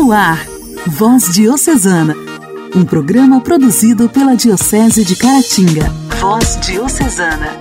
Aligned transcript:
No 0.00 0.12
ar, 0.12 0.46
Voz 0.86 1.34
Diocesana, 1.34 2.14
um 2.72 2.84
programa 2.84 3.40
produzido 3.40 4.08
pela 4.08 4.36
Diocese 4.36 5.04
de 5.04 5.16
Caratinga. 5.16 5.90
Voz 6.20 6.56
Diocesana. 6.60 7.58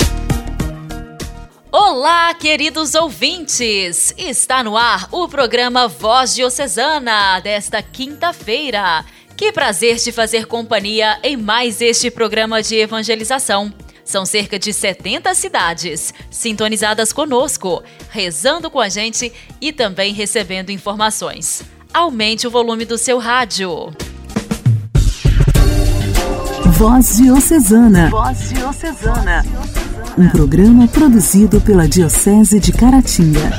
Olá, 1.72 2.32
queridos 2.36 2.94
ouvintes! 2.94 4.14
Está 4.16 4.64
no 4.64 4.78
ar 4.78 5.10
o 5.12 5.28
programa 5.28 5.88
Voz 5.88 6.36
Diocesana 6.36 7.40
desta 7.40 7.82
quinta-feira. 7.82 9.04
Que 9.36 9.52
prazer 9.52 9.98
te 9.98 10.12
fazer 10.12 10.46
companhia 10.46 11.18
em 11.24 11.36
mais 11.36 11.82
este 11.82 12.12
programa 12.12 12.62
de 12.62 12.76
evangelização. 12.76 13.74
São 14.06 14.28
cerca 14.28 14.60
de 14.60 14.72
70 14.72 15.34
cidades 15.34 16.14
sintonizadas 16.30 17.12
conosco, 17.12 17.82
rezando 18.12 18.70
com 18.70 18.80
a 18.80 18.90
gente 18.90 19.34
e 19.60 19.74
também 19.74 20.14
recebendo 20.14 20.70
informações. 20.70 21.66
Aumente 21.98 22.46
o 22.46 22.52
volume 22.52 22.86
do 22.86 22.96
seu 22.96 23.18
rádio. 23.18 23.92
Voz 26.78 27.18
Diocesana. 27.18 28.12
Voz 28.12 28.50
Diocesana. 28.50 29.44
Um 30.16 30.30
programa 30.30 30.88
produzido 30.88 31.60
pela 31.60 31.88
Diocese 31.88 32.60
de 32.60 32.72
Caratinga. 32.72 33.50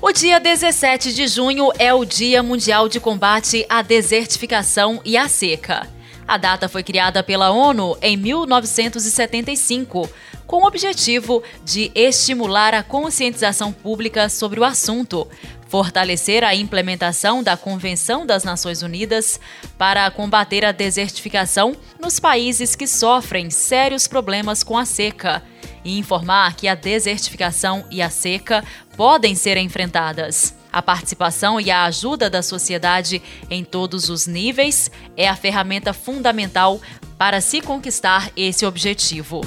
O 0.00 0.12
dia 0.12 0.38
17 0.38 1.12
de 1.12 1.26
junho 1.26 1.72
é 1.76 1.92
o 1.92 2.04
Dia 2.04 2.40
Mundial 2.40 2.88
de 2.88 3.00
Combate 3.00 3.66
à 3.68 3.82
Desertificação 3.82 5.00
e 5.04 5.16
à 5.16 5.26
Seca. 5.26 5.88
A 6.28 6.36
data 6.36 6.68
foi 6.68 6.82
criada 6.84 7.22
pela 7.22 7.50
ONU 7.50 7.96
em 8.02 8.16
1975, 8.16 10.08
com 10.44 10.62
o 10.62 10.66
objetivo 10.66 11.42
de 11.64 11.90
estimular 11.94 12.74
a 12.74 12.82
conscientização 12.82 13.72
pública 13.72 14.28
sobre 14.28 14.58
o 14.58 14.64
assunto, 14.64 15.26
fortalecer 15.68 16.44
a 16.44 16.54
implementação 16.54 17.42
da 17.42 17.56
Convenção 17.56 18.24
das 18.24 18.44
Nações 18.44 18.82
Unidas 18.82 19.40
para 19.76 20.10
combater 20.10 20.64
a 20.64 20.72
desertificação 20.72 21.76
nos 22.00 22.20
países 22.20 22.74
que 22.74 22.86
sofrem 22.86 23.50
sérios 23.50 24.06
problemas 24.06 24.62
com 24.62 24.78
a 24.78 24.84
seca 24.84 25.42
e 25.84 25.98
informar 25.98 26.54
que 26.54 26.68
a 26.68 26.74
desertificação 26.74 27.84
e 27.90 28.02
a 28.02 28.10
seca 28.10 28.64
podem 28.96 29.34
ser 29.34 29.56
enfrentadas. 29.56 30.54
A 30.72 30.82
participação 30.82 31.60
e 31.60 31.70
a 31.70 31.84
ajuda 31.84 32.28
da 32.28 32.42
sociedade 32.42 33.22
em 33.48 33.64
todos 33.64 34.10
os 34.10 34.26
níveis 34.26 34.90
é 35.16 35.28
a 35.28 35.36
ferramenta 35.36 35.92
fundamental 35.92 36.80
para 37.16 37.40
se 37.40 37.60
conquistar 37.60 38.30
esse 38.36 38.66
objetivo. 38.66 39.40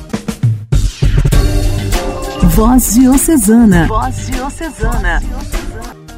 Voz 2.56 2.96
Diocesana. 2.96 3.88
Voz 3.88 4.28
Diocesana. 4.28 5.22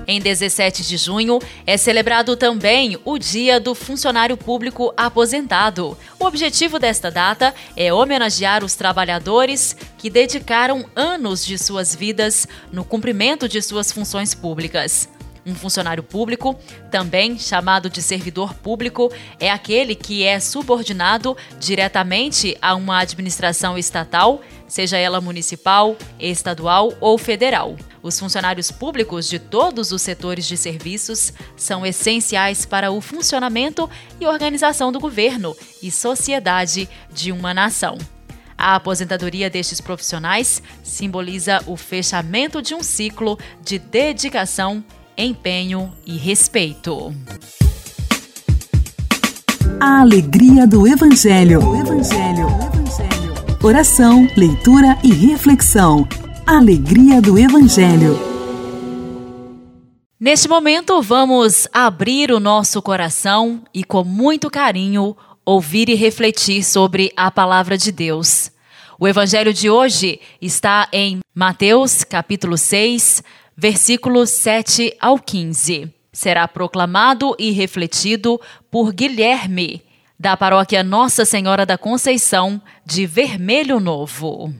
Em 0.08 0.20
17 0.20 0.84
de 0.84 0.98
junho 0.98 1.40
é 1.66 1.78
celebrado 1.78 2.36
também 2.36 2.98
o 3.06 3.18
Dia 3.20 3.60
do 3.60 3.76
Funcionário 3.76 4.36
Público 4.36 4.92
Aposentado. 4.98 5.98
O 6.20 6.26
objetivo 6.26 6.80
desta 6.80 7.12
data 7.12 7.54
é 7.76 7.94
homenagear 7.94 8.64
os 8.64 8.76
trabalhadores 8.76 9.76
que 9.98 10.10
dedicaram 10.10 10.86
anos 10.96 11.46
de 11.46 11.58
suas 11.58 11.96
vidas 11.96 12.48
no 12.72 12.84
cumprimento 12.84 13.48
de 13.48 13.62
suas 13.62 13.92
funções 13.92 14.34
públicas. 14.34 15.08
Um 15.46 15.56
funcionário 15.56 16.04
público, 16.04 16.56
também 16.92 17.38
chamado 17.38 17.90
de 17.90 18.02
servidor 18.02 18.54
público, 18.54 19.12
é 19.40 19.50
aquele 19.50 19.96
que 19.96 20.24
é 20.24 20.40
subordinado 20.40 21.36
diretamente 21.60 22.56
a 22.62 22.76
uma 22.76 23.00
administração 23.00 23.78
estatal, 23.78 24.42
seja 24.68 24.98
ela 24.98 25.20
municipal, 25.20 25.96
estadual 26.20 26.94
ou 27.00 27.18
federal. 27.18 27.76
Os 28.04 28.20
funcionários 28.20 28.72
públicos 28.72 29.28
de 29.28 29.38
todos 29.38 29.92
os 29.92 30.02
setores 30.02 30.48
de 30.48 30.58
serviços 30.58 31.32
são 31.56 31.86
essenciais 31.86 32.66
para 32.66 32.92
o 32.92 33.00
funcionamento 33.00 33.90
e 34.20 34.26
organização 34.26 34.92
do 34.92 35.00
governo 35.00 35.56
e 35.84 35.92
sociedade 35.92 36.90
de 37.14 37.32
uma 37.32 37.54
nação. 37.54 37.98
A 38.58 38.76
aposentadoria 38.76 39.50
destes 39.50 39.82
profissionais 39.82 40.61
simboliza 40.84 41.64
o 41.66 41.76
fechamento 41.76 42.61
de 42.61 42.73
um 42.73 42.84
ciclo 42.84 43.38
de 43.64 43.80
dedicação 43.80 44.84
empenho 45.17 45.94
e 46.06 46.17
respeito. 46.17 47.14
A 49.80 50.02
alegria 50.02 50.66
do 50.67 50.88
Evangelho. 50.88 51.60
O 51.60 51.76
Evangelho. 51.76 52.48
Evangelho. 52.48 53.34
Oração, 53.64 54.28
leitura 54.36 54.98
e 55.04 55.11
reflexão. 55.11 56.08
Alegria 56.52 57.22
do 57.22 57.39
Evangelho. 57.39 58.20
Neste 60.20 60.50
momento, 60.50 61.02
vamos 61.02 61.66
abrir 61.72 62.30
o 62.30 62.42
nosso 62.42 62.82
coração 62.82 63.64
e, 63.73 63.86
com 63.86 64.04
muito 64.04 64.50
carinho, 64.50 65.16
ouvir 65.45 65.88
e 65.88 65.95
refletir 65.95 66.61
sobre 66.66 67.10
a 67.16 67.32
palavra 67.32 67.78
de 67.78 67.90
Deus. 67.90 68.52
O 69.00 69.08
evangelho 69.08 69.54
de 69.54 69.70
hoje 69.70 70.20
está 70.42 70.90
em 70.92 71.22
Mateus, 71.34 72.04
capítulo 72.04 72.58
6, 72.58 73.23
versículos 73.56 74.30
7 74.32 74.94
ao 75.00 75.17
15. 75.17 75.90
Será 76.11 76.50
proclamado 76.50 77.34
e 77.40 77.52
refletido 77.52 78.38
por 78.70 78.92
Guilherme, 78.92 79.82
da 80.20 80.36
paróquia 80.36 80.84
Nossa 80.84 81.23
Senhora 81.23 81.66
da 81.66 81.78
Conceição, 81.78 82.61
de 82.86 83.06
Vermelho 83.06 83.80
Novo. 83.80 84.54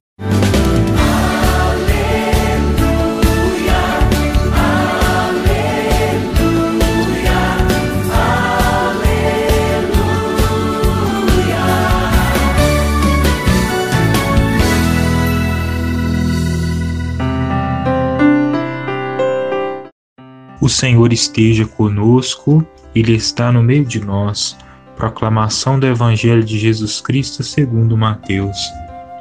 Senhor 20.72 21.12
esteja 21.14 21.66
conosco, 21.66 22.66
Ele 22.96 23.14
está 23.14 23.52
no 23.52 23.62
meio 23.62 23.86
de 23.86 24.00
nós. 24.00 24.58
Proclamação 24.96 25.80
do 25.80 25.86
Evangelho 25.86 26.44
de 26.44 26.58
Jesus 26.58 27.02
Cristo 27.02 27.44
segundo 27.44 27.98
Mateus. 27.98 28.58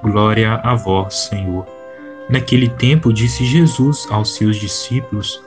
Glória 0.03 0.55
a 0.63 0.75
vós, 0.75 1.29
Senhor. 1.29 1.67
Naquele 2.29 2.69
tempo 2.69 3.13
disse 3.13 3.45
Jesus 3.45 4.07
aos 4.11 4.35
seus 4.37 4.57
discípulos: 4.57 5.43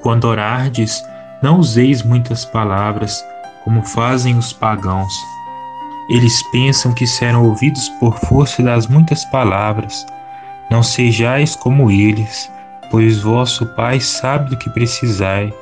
Quando 0.00 0.24
orardes, 0.24 1.02
não 1.42 1.58
useis 1.58 2.02
muitas 2.02 2.44
palavras, 2.44 3.22
como 3.64 3.82
fazem 3.82 4.38
os 4.38 4.52
pagãos. 4.52 5.12
Eles 6.08 6.42
pensam 6.50 6.92
que 6.92 7.06
serão 7.06 7.44
ouvidos 7.44 7.88
por 8.00 8.18
força 8.20 8.62
das 8.62 8.86
muitas 8.86 9.24
palavras. 9.26 10.04
Não 10.70 10.82
sejais 10.82 11.54
como 11.54 11.90
eles 11.90 12.50
pois 12.90 13.20
vosso 13.20 13.64
Pai 13.64 14.00
sabe 14.00 14.50
do 14.50 14.56
que 14.56 14.68
precisais, 14.68 15.54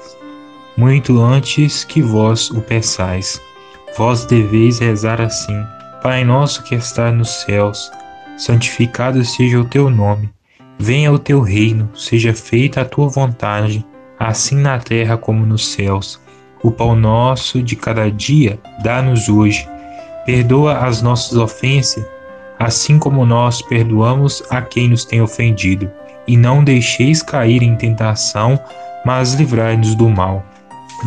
muito 0.77 1.21
antes 1.21 1.85
que 1.85 2.01
vós 2.01 2.51
o 2.51 2.63
peçais. 2.63 3.41
Vós 3.97 4.25
deveis 4.25 4.79
rezar 4.79 5.21
assim: 5.21 5.63
Pai 6.03 6.25
nosso 6.25 6.63
que 6.63 6.75
está 6.75 7.13
nos 7.13 7.43
céus, 7.43 7.91
santificado 8.37 9.23
seja 9.25 9.61
o 9.61 9.65
teu 9.65 9.91
nome. 9.91 10.31
Venha 10.79 11.13
o 11.13 11.19
teu 11.19 11.41
reino, 11.41 11.91
seja 11.95 12.33
feita 12.33 12.81
a 12.81 12.85
tua 12.85 13.09
vontade, 13.09 13.85
assim 14.19 14.57
na 14.57 14.79
terra 14.79 15.17
como 15.17 15.45
nos 15.45 15.69
céus. 15.69 16.21
O 16.63 16.71
pão 16.71 16.95
nosso 16.95 17.63
de 17.63 17.77
cada 17.77 18.11
dia 18.11 18.59
dá-nos 18.83 19.29
hoje. 19.29 19.69
Perdoa 20.25 20.79
as 20.79 21.03
nossas 21.03 21.37
ofensas, 21.37 22.05
assim 22.59 22.99
como 22.99 23.27
nós 23.27 23.61
perdoamos 23.63 24.43
a 24.51 24.63
quem 24.63 24.89
nos 24.89 25.05
tem 25.05 25.21
ofendido 25.21 25.91
e 26.29 26.37
não 26.37 26.63
deixeis 26.63 27.23
cair 27.23 27.63
em 27.63 27.75
tentação, 27.75 28.61
mas 29.05 29.33
livrai-nos 29.35 29.95
do 29.95 30.09
mal. 30.09 30.45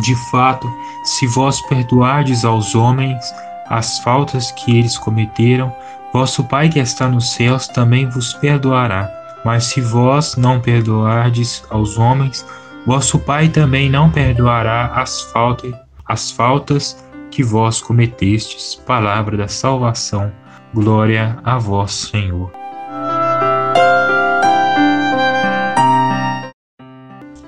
De 0.02 0.14
fato, 0.30 0.70
se 1.04 1.26
vós 1.28 1.60
perdoardes 1.62 2.44
aos 2.44 2.74
homens 2.74 3.32
as 3.68 4.00
faltas 4.00 4.50
que 4.50 4.78
eles 4.78 4.98
cometeram, 4.98 5.74
vosso 6.12 6.44
Pai 6.44 6.68
que 6.68 6.78
está 6.78 7.08
nos 7.08 7.32
céus 7.32 7.68
também 7.68 8.08
vos 8.08 8.34
perdoará. 8.34 9.10
Mas 9.44 9.64
se 9.64 9.80
vós 9.80 10.36
não 10.36 10.60
perdoardes 10.60 11.64
aos 11.70 11.98
homens, 11.98 12.46
vosso 12.86 13.18
Pai 13.18 13.48
também 13.48 13.88
não 13.88 14.10
perdoará 14.10 14.86
as 14.94 15.22
faltas, 15.22 15.72
as 16.06 16.30
faltas 16.30 17.04
que 17.30 17.42
vós 17.42 17.80
cometestes. 17.80 18.74
Palavra 18.74 19.36
da 19.36 19.48
salvação. 19.48 20.32
Glória 20.74 21.38
a 21.44 21.58
vós, 21.58 21.92
Senhor. 21.92 22.61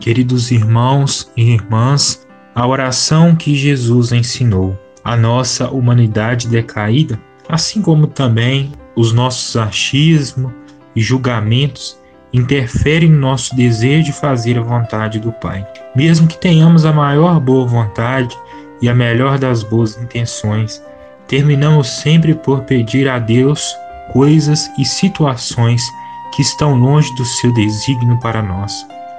Queridos 0.04 0.50
irmãos 0.50 1.32
e 1.34 1.54
irmãs, 1.54 2.26
a 2.54 2.66
oração 2.66 3.34
que 3.34 3.56
Jesus 3.56 4.12
ensinou, 4.12 4.78
a 5.02 5.16
nossa 5.16 5.70
humanidade 5.70 6.46
decaída, 6.46 7.18
assim 7.48 7.80
como 7.80 8.06
também 8.06 8.70
os 8.94 9.14
nossos 9.14 9.56
achismos 9.56 10.52
e 10.94 11.00
julgamentos, 11.00 11.98
interferem 12.34 13.08
no 13.08 13.18
nosso 13.18 13.56
desejo 13.56 14.04
de 14.04 14.12
fazer 14.12 14.58
a 14.58 14.62
vontade 14.62 15.18
do 15.18 15.32
Pai. 15.32 15.66
Mesmo 15.96 16.28
que 16.28 16.36
tenhamos 16.36 16.84
a 16.84 16.92
maior 16.92 17.40
boa 17.40 17.66
vontade 17.66 18.36
e 18.82 18.90
a 18.90 18.94
melhor 18.94 19.38
das 19.38 19.62
boas 19.62 19.96
intenções, 19.96 20.82
terminamos 21.26 21.88
sempre 21.88 22.34
por 22.34 22.60
pedir 22.64 23.08
a 23.08 23.18
Deus 23.18 23.74
coisas 24.12 24.70
e 24.78 24.84
situações 24.84 25.82
que 26.36 26.42
estão 26.42 26.74
longe 26.74 27.08
do 27.14 27.24
seu 27.24 27.54
desígnio 27.54 28.20
para 28.20 28.42
nós. 28.42 28.70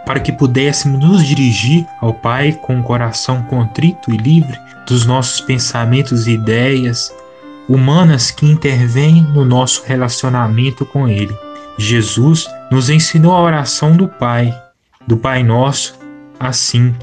Para 0.05 0.19
que 0.19 0.31
pudéssemos 0.31 0.99
nos 0.99 1.25
dirigir 1.25 1.85
ao 1.99 2.13
Pai 2.13 2.53
com 2.53 2.79
o 2.79 2.83
coração 2.83 3.41
contrito 3.43 4.13
e 4.13 4.17
livre 4.17 4.57
dos 4.87 5.05
nossos 5.05 5.41
pensamentos 5.41 6.27
e 6.27 6.31
ideias 6.31 7.13
humanas 7.67 8.29
que 8.29 8.45
intervêm 8.45 9.23
no 9.33 9.43
nosso 9.43 9.83
relacionamento 9.85 10.85
com 10.85 11.07
Ele. 11.07 11.35
Jesus 11.77 12.47
nos 12.71 12.89
ensinou 12.89 13.33
a 13.33 13.41
oração 13.41 13.97
do 13.97 14.07
Pai, 14.07 14.55
do 15.07 15.17
Pai 15.17 15.43
Nosso, 15.43 15.99
assim, 16.39 16.93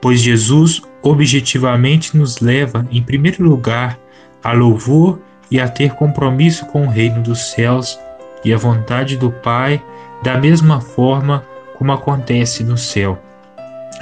pois 0.00 0.20
Jesus 0.20 0.82
objetivamente 1.02 2.16
nos 2.16 2.40
leva, 2.40 2.86
em 2.90 3.02
primeiro 3.02 3.42
lugar, 3.42 3.98
a 4.42 4.52
louvor 4.52 5.20
e 5.50 5.60
a 5.60 5.68
ter 5.68 5.94
compromisso 5.94 6.64
com 6.66 6.86
o 6.86 6.90
reino 6.90 7.22
dos 7.22 7.50
céus 7.50 7.98
e 8.44 8.52
a 8.52 8.56
vontade 8.56 9.16
do 9.16 9.30
Pai, 9.30 9.82
da 10.22 10.38
mesma 10.38 10.80
forma 10.80 11.44
como 11.78 11.92
acontece 11.92 12.62
no 12.62 12.76
céu. 12.76 13.18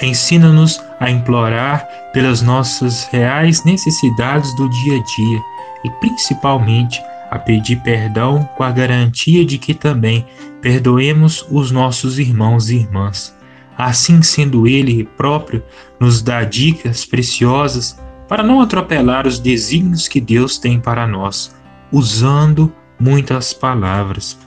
Ensina-nos 0.00 0.80
a 1.00 1.10
implorar 1.10 1.86
pelas 2.12 2.42
nossas 2.42 3.04
reais 3.06 3.64
necessidades 3.64 4.54
do 4.56 4.68
dia 4.68 4.98
a 4.98 5.02
dia 5.02 5.40
e 5.84 5.90
principalmente 6.00 7.02
a 7.30 7.38
pedir 7.38 7.76
perdão 7.76 8.44
com 8.56 8.62
a 8.62 8.70
garantia 8.70 9.44
de 9.44 9.58
que 9.58 9.74
também 9.74 10.26
perdoemos 10.60 11.46
os 11.50 11.70
nossos 11.70 12.18
irmãos 12.18 12.70
e 12.70 12.76
irmãs. 12.76 13.34
Assim 13.76 14.22
sendo 14.22 14.66
ele 14.66 15.04
próprio, 15.16 15.62
nos 15.98 16.20
dá 16.20 16.44
dicas 16.44 17.04
preciosas 17.04 17.98
para 18.28 18.42
não 18.42 18.60
atropelar 18.60 19.26
os 19.26 19.38
desígnios 19.38 20.08
que 20.08 20.20
Deus 20.20 20.58
tem 20.58 20.78
para 20.78 21.06
nós, 21.06 21.54
usando 21.90 22.72
muitas 22.98 23.52
palavras, 23.52 24.38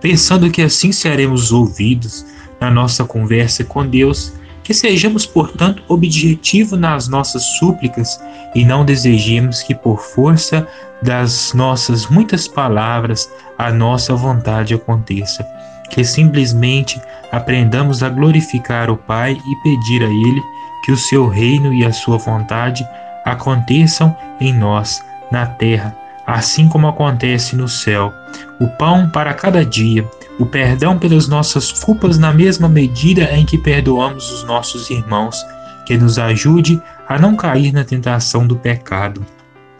pensando 0.00 0.50
que 0.50 0.62
assim 0.62 0.92
seremos 0.92 1.52
ouvidos 1.52 2.24
na 2.60 2.70
nossa 2.70 3.04
conversa 3.04 3.64
com 3.64 3.86
Deus, 3.86 4.32
que 4.62 4.74
sejamos, 4.74 5.26
portanto, 5.26 5.82
objetivos 5.88 6.78
nas 6.78 7.08
nossas 7.08 7.42
súplicas 7.58 8.20
e 8.54 8.64
não 8.64 8.84
desejemos 8.84 9.62
que, 9.62 9.74
por 9.74 10.00
força 10.00 10.66
das 11.02 11.52
nossas 11.54 12.06
muitas 12.06 12.46
palavras, 12.46 13.28
a 13.58 13.72
nossa 13.72 14.14
vontade 14.14 14.74
aconteça. 14.74 15.44
Que 15.90 16.04
simplesmente 16.04 17.00
aprendamos 17.32 18.02
a 18.02 18.08
glorificar 18.08 18.90
o 18.90 18.96
Pai 18.96 19.32
e 19.32 19.62
pedir 19.62 20.02
a 20.02 20.08
Ele 20.08 20.42
que 20.84 20.92
o 20.92 20.96
seu 20.96 21.26
reino 21.26 21.72
e 21.74 21.84
a 21.84 21.92
sua 21.92 22.18
vontade 22.18 22.86
aconteçam 23.24 24.16
em 24.40 24.52
nós, 24.52 25.02
na 25.30 25.46
terra, 25.46 25.96
assim 26.34 26.68
como 26.68 26.86
acontece 26.86 27.56
no 27.56 27.68
céu. 27.68 28.12
O 28.60 28.68
pão 28.68 29.08
para 29.08 29.34
cada 29.34 29.64
dia, 29.64 30.08
o 30.38 30.46
perdão 30.46 30.98
pelas 30.98 31.26
nossas 31.26 31.72
culpas 31.72 32.18
na 32.18 32.32
mesma 32.32 32.68
medida 32.68 33.24
em 33.32 33.44
que 33.44 33.58
perdoamos 33.58 34.30
os 34.30 34.44
nossos 34.44 34.90
irmãos, 34.90 35.44
que 35.86 35.96
nos 35.98 36.18
ajude 36.18 36.80
a 37.08 37.18
não 37.18 37.34
cair 37.34 37.72
na 37.72 37.84
tentação 37.84 38.46
do 38.46 38.54
pecado 38.54 39.24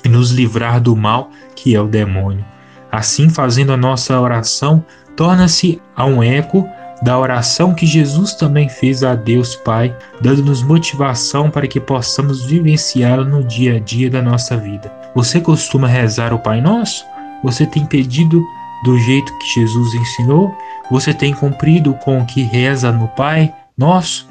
e 0.05 0.09
nos 0.09 0.31
livrar 0.31 0.81
do 0.81 0.97
mal 0.97 1.31
que 1.55 1.75
é 1.75 1.81
o 1.81 1.87
demônio. 1.87 2.45
Assim, 2.91 3.29
fazendo 3.29 3.73
a 3.73 3.77
nossa 3.77 4.19
oração, 4.21 4.85
torna-se 5.15 5.81
a 5.95 6.05
um 6.05 6.23
eco 6.23 6.69
da 7.03 7.19
oração 7.19 7.75
que 7.75 7.87
Jesus 7.87 8.35
também 8.35 8.69
fez 8.69 9.03
a 9.03 9.15
Deus 9.15 9.57
Pai, 9.57 9.97
dando-nos 10.21 10.63
motivação 10.63 11.51
para 11.51 11.67
que 11.67 11.81
possamos 11.81 12.45
vivenciá-la 12.45 13.25
no 13.25 13.43
dia 13.43 13.77
a 13.77 13.79
dia 13.79 14.11
da 14.11 14.21
nossa 14.21 14.57
vida. 14.57 14.93
Você 15.15 15.41
costuma 15.41 15.89
rezar 15.89 16.33
o 16.33 16.39
Pai 16.39 16.61
Nosso? 16.61 17.05
Você 17.43 17.67
tem 17.67 17.87
pedido 17.87 18.45
do 18.85 18.99
jeito 18.99 19.37
que 19.39 19.61
Jesus 19.61 19.95
ensinou? 19.95 20.55
Você 20.91 21.15
tem 21.15 21.33
cumprido 21.33 21.95
com 21.95 22.21
o 22.21 22.27
que 22.27 22.43
reza 22.43 22.93
no 22.93 23.09
Pai 23.09 23.53
Nosso? 23.77 24.29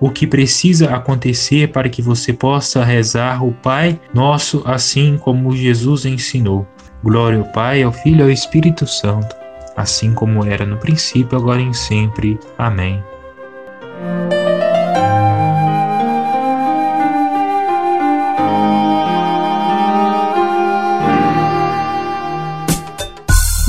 O 0.00 0.10
que 0.10 0.26
precisa 0.26 0.94
acontecer 0.94 1.72
para 1.72 1.88
que 1.88 2.00
você 2.00 2.32
possa 2.32 2.84
rezar 2.84 3.44
o 3.44 3.52
Pai 3.52 4.00
Nosso 4.14 4.62
assim 4.64 5.18
como 5.18 5.56
Jesus 5.56 6.06
ensinou? 6.06 6.66
Glória 7.02 7.38
ao 7.38 7.44
Pai, 7.46 7.82
ao 7.82 7.92
Filho 7.92 8.20
e 8.20 8.22
ao 8.22 8.30
Espírito 8.30 8.86
Santo 8.86 9.47
assim 9.78 10.12
como 10.12 10.44
era 10.44 10.66
no 10.66 10.76
princípio, 10.76 11.38
agora 11.38 11.62
e 11.62 11.72
sempre. 11.72 12.38
Amém. 12.58 13.02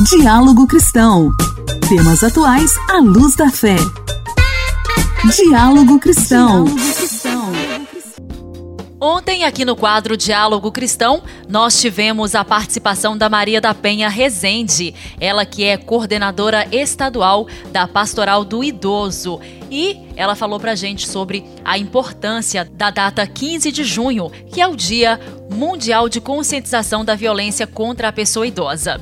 Diálogo 0.10 0.66
Cristão. 0.66 1.32
Temas 1.88 2.24
atuais 2.24 2.72
à 2.90 2.98
luz 2.98 3.36
da 3.36 3.52
fé. 3.52 3.76
Diálogo 5.36 6.00
Cristão. 6.00 6.64
Diálogo 6.66 7.19
Ontem, 9.02 9.46
aqui 9.46 9.64
no 9.64 9.78
quadro 9.78 10.18
Diálogo 10.18 10.74
Cristão, 10.74 11.24
nós 11.48 11.80
tivemos 11.80 12.36
a 12.36 12.44
participação 12.44 13.18
da 13.18 13.30
Maria 13.30 13.62
da 13.62 13.74
Penha 13.74 14.10
Rezende, 14.10 14.94
ela 15.22 15.46
que 15.46 15.64
é 15.64 15.78
coordenadora 15.78 16.68
estadual 16.70 17.48
da 17.72 17.88
Pastoral 17.88 18.44
do 18.44 18.62
Idoso. 18.62 19.40
E 19.72 19.98
ela 20.18 20.36
falou 20.36 20.60
pra 20.60 20.76
gente 20.76 21.08
sobre 21.08 21.46
a 21.64 21.78
importância 21.78 22.66
da 22.74 22.90
data 22.90 23.26
15 23.26 23.72
de 23.72 23.86
junho, 23.86 24.30
que 24.52 24.60
é 24.60 24.68
o 24.68 24.76
Dia 24.76 25.18
Mundial 25.50 26.10
de 26.10 26.20
Conscientização 26.20 27.06
da 27.06 27.16
Violência 27.16 27.66
contra 27.66 28.10
a 28.10 28.14
Pessoa 28.14 28.46
Idosa. 28.46 29.02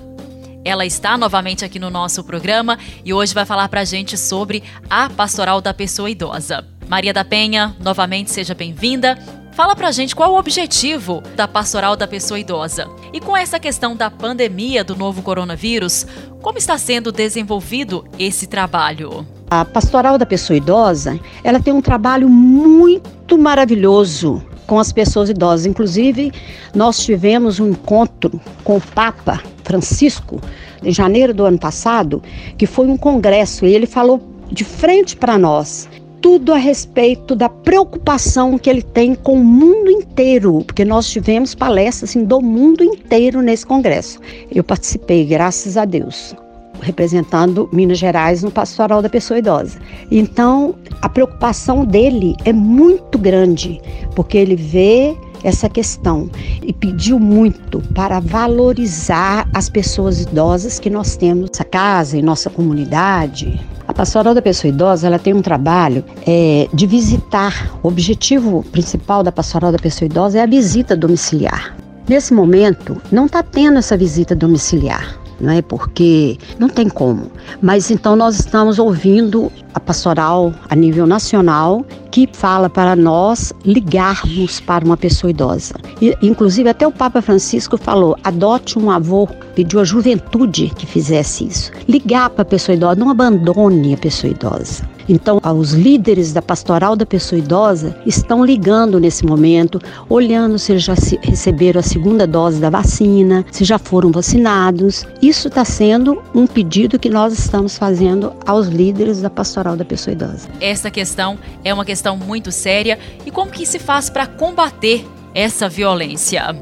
Ela 0.63 0.85
está 0.85 1.17
novamente 1.17 1.65
aqui 1.65 1.79
no 1.79 1.89
nosso 1.89 2.23
programa 2.23 2.77
e 3.03 3.13
hoje 3.15 3.33
vai 3.33 3.45
falar 3.45 3.67
pra 3.67 3.83
gente 3.83 4.15
sobre 4.15 4.63
a 4.87 5.09
Pastoral 5.09 5.59
da 5.59 5.73
Pessoa 5.73 6.07
Idosa. 6.07 6.63
Maria 6.87 7.13
da 7.13 7.25
Penha, 7.25 7.75
novamente 7.79 8.29
seja 8.29 8.53
bem-vinda. 8.53 9.17
Fala 9.57 9.75
pra 9.75 9.89
gente 9.89 10.15
qual 10.15 10.33
o 10.33 10.37
objetivo 10.37 11.23
da 11.35 11.47
pastoral 11.47 11.95
da 11.95 12.07
pessoa 12.07 12.39
idosa. 12.39 12.87
E 13.11 13.19
com 13.19 13.35
essa 13.35 13.59
questão 13.59 13.95
da 13.95 14.07
pandemia 14.07 14.83
do 14.83 14.95
novo 14.95 15.23
coronavírus, 15.23 16.05
como 16.43 16.59
está 16.59 16.77
sendo 16.77 17.11
desenvolvido 17.11 18.05
esse 18.19 18.45
trabalho? 18.45 19.25
A 19.49 19.65
pastoral 19.65 20.15
da 20.15 20.27
pessoa 20.27 20.57
idosa, 20.57 21.19
ela 21.43 21.59
tem 21.59 21.73
um 21.73 21.81
trabalho 21.81 22.29
muito 22.29 23.35
maravilhoso 23.35 24.43
com 24.67 24.77
as 24.77 24.93
pessoas 24.93 25.27
idosas. 25.27 25.65
Inclusive, 25.65 26.31
nós 26.75 26.99
tivemos 26.99 27.59
um 27.59 27.69
encontro 27.69 28.39
com 28.63 28.77
o 28.77 28.81
Papa 28.81 29.41
Francisco 29.63 30.39
em 30.83 30.91
janeiro 30.91 31.33
do 31.33 31.43
ano 31.43 31.57
passado, 31.57 32.21
que 32.59 32.67
foi 32.67 32.85
um 32.85 32.95
congresso 32.95 33.65
e 33.65 33.73
ele 33.73 33.87
falou 33.87 34.21
de 34.51 34.63
frente 34.63 35.15
para 35.15 35.35
nós 35.35 35.89
tudo 36.21 36.53
a 36.53 36.57
respeito 36.57 37.35
da 37.35 37.49
preocupação 37.49 38.57
que 38.57 38.69
ele 38.69 38.81
tem 38.81 39.15
com 39.15 39.33
o 39.33 39.43
mundo 39.43 39.91
inteiro, 39.91 40.63
porque 40.65 40.83
nós 40.83 41.09
tivemos 41.09 41.53
palestras 41.53 42.11
assim, 42.11 42.23
do 42.23 42.41
mundo 42.41 42.83
inteiro 42.83 43.41
nesse 43.41 43.65
congresso. 43.65 44.19
Eu 44.53 44.63
participei, 44.63 45.25
graças 45.25 45.77
a 45.77 45.85
Deus, 45.85 46.35
representando 46.81 47.69
Minas 47.71 47.97
Gerais 47.97 48.43
no 48.43 48.51
Pastoral 48.51 49.01
da 49.01 49.09
Pessoa 49.09 49.39
Idosa. 49.39 49.79
Então, 50.11 50.75
a 51.01 51.09
preocupação 51.09 51.85
dele 51.85 52.35
é 52.45 52.53
muito 52.53 53.17
grande, 53.17 53.81
porque 54.15 54.37
ele 54.37 54.55
vê 54.55 55.15
essa 55.43 55.69
questão 55.69 56.29
e 56.63 56.73
pediu 56.73 57.19
muito 57.19 57.79
para 57.93 58.19
valorizar 58.19 59.47
as 59.53 59.69
pessoas 59.69 60.21
idosas 60.21 60.79
que 60.79 60.89
nós 60.89 61.15
temos 61.15 61.49
nessa 61.49 61.63
casa, 61.63 62.17
em 62.17 62.21
nossa 62.21 62.49
comunidade. 62.49 63.59
Pastoral 63.97 64.35
da 64.35 64.43
pessoa 64.43 64.69
idosa 64.69 65.07
ela 65.07 65.17
tem 65.17 65.33
um 65.33 65.41
trabalho 65.41 66.05
é, 66.25 66.69
de 66.71 66.85
visitar. 66.85 67.71
O 67.81 67.87
objetivo 67.87 68.63
principal 68.71 69.23
da 69.23 69.31
pastoral 69.31 69.71
da 69.71 69.79
pessoa 69.79 70.05
idosa 70.05 70.37
é 70.37 70.41
a 70.43 70.45
visita 70.45 70.95
domiciliar. 70.95 71.75
Nesse 72.07 72.31
momento, 72.31 73.01
não 73.11 73.25
está 73.25 73.41
tendo 73.41 73.79
essa 73.79 73.97
visita 73.97 74.35
domiciliar 74.35 75.17
não 75.39 75.51
é? 75.51 75.61
Porque 75.61 76.37
não 76.59 76.69
tem 76.69 76.89
como. 76.89 77.31
Mas 77.61 77.91
então 77.91 78.15
nós 78.15 78.39
estamos 78.39 78.79
ouvindo 78.79 79.51
a 79.73 79.79
pastoral 79.79 80.53
a 80.69 80.75
nível 80.75 81.05
nacional 81.05 81.85
que 82.11 82.27
fala 82.33 82.69
para 82.69 82.95
nós 82.95 83.53
ligarmos 83.63 84.59
para 84.59 84.83
uma 84.83 84.97
pessoa 84.97 85.31
idosa. 85.31 85.75
E, 86.01 86.15
inclusive 86.21 86.69
até 86.69 86.87
o 86.87 86.91
Papa 86.91 87.21
Francisco 87.21 87.77
falou: 87.77 88.17
adote 88.23 88.79
um 88.79 88.89
avô, 88.89 89.27
pediu 89.55 89.79
à 89.79 89.83
juventude 89.83 90.71
que 90.75 90.85
fizesse 90.85 91.47
isso. 91.47 91.71
Ligar 91.87 92.29
para 92.29 92.41
a 92.41 92.45
pessoa 92.45 92.75
idosa, 92.75 92.99
não 92.99 93.09
abandone 93.09 93.93
a 93.93 93.97
pessoa 93.97 94.31
idosa. 94.31 94.96
Então, 95.07 95.39
os 95.57 95.73
líderes 95.73 96.33
da 96.33 96.41
pastoral 96.41 96.95
da 96.95 97.05
pessoa 97.05 97.39
idosa 97.39 97.95
estão 98.05 98.43
ligando 98.43 98.99
nesse 98.99 99.25
momento, 99.25 99.79
olhando 100.09 100.59
se 100.59 100.77
já 100.77 100.93
receberam 101.21 101.79
a 101.79 101.83
segunda 101.83 102.27
dose 102.27 102.59
da 102.59 102.69
vacina, 102.69 103.45
se 103.51 103.63
já 103.63 103.79
foram 103.79 104.11
vacinados. 104.11 105.05
Isso 105.21 105.47
está 105.47 105.63
sendo 105.63 106.21
um 106.35 106.45
pedido 106.45 106.99
que 106.99 107.09
nós 107.09 107.37
estamos 107.37 107.77
fazendo 107.77 108.33
aos 108.45 108.67
líderes 108.67 109.21
da 109.21 109.29
pastoral 109.29 109.75
da 109.75 109.85
pessoa 109.85 110.13
idosa. 110.13 110.49
Essa 110.59 110.91
questão 110.91 111.37
é 111.63 111.73
uma 111.73 111.85
questão 111.85 112.17
muito 112.17 112.51
séria 112.51 112.99
e 113.25 113.31
como 113.31 113.51
que 113.51 113.65
se 113.65 113.79
faz 113.79 114.09
para 114.09 114.27
combater 114.27 115.05
essa 115.33 115.69
violência? 115.69 116.55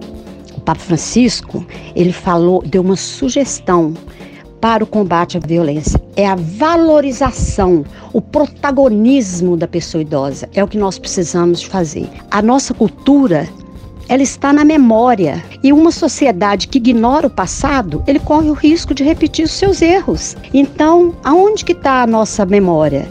O 0.55 0.61
Papa 0.61 0.79
Francisco, 0.79 1.65
ele 1.95 2.11
falou, 2.11 2.63
deu 2.65 2.81
uma 2.81 2.95
sugestão 2.95 3.93
para 4.65 4.83
o 4.83 4.87
combate 4.87 5.37
à 5.37 5.39
violência. 5.39 6.01
É 6.15 6.25
a 6.25 6.33
valorização, 6.33 7.85
o 8.11 8.19
protagonismo 8.19 9.55
da 9.55 9.67
pessoa 9.67 10.01
idosa. 10.01 10.49
É 10.55 10.63
o 10.63 10.67
que 10.67 10.75
nós 10.75 10.97
precisamos 10.97 11.61
fazer. 11.61 12.09
A 12.31 12.41
nossa 12.41 12.73
cultura 12.73 13.47
ela 14.09 14.23
está 14.23 14.51
na 14.51 14.65
memória. 14.65 15.43
E 15.61 15.71
uma 15.71 15.91
sociedade 15.91 16.67
que 16.67 16.79
ignora 16.79 17.27
o 17.27 17.29
passado, 17.29 18.03
ele 18.07 18.17
corre 18.17 18.49
o 18.49 18.53
risco 18.53 18.95
de 18.95 19.03
repetir 19.03 19.45
os 19.45 19.51
seus 19.51 19.83
erros. 19.83 20.35
Então, 20.51 21.13
aonde 21.23 21.63
que 21.63 21.73
está 21.73 22.01
a 22.01 22.07
nossa 22.07 22.43
memória? 22.43 23.07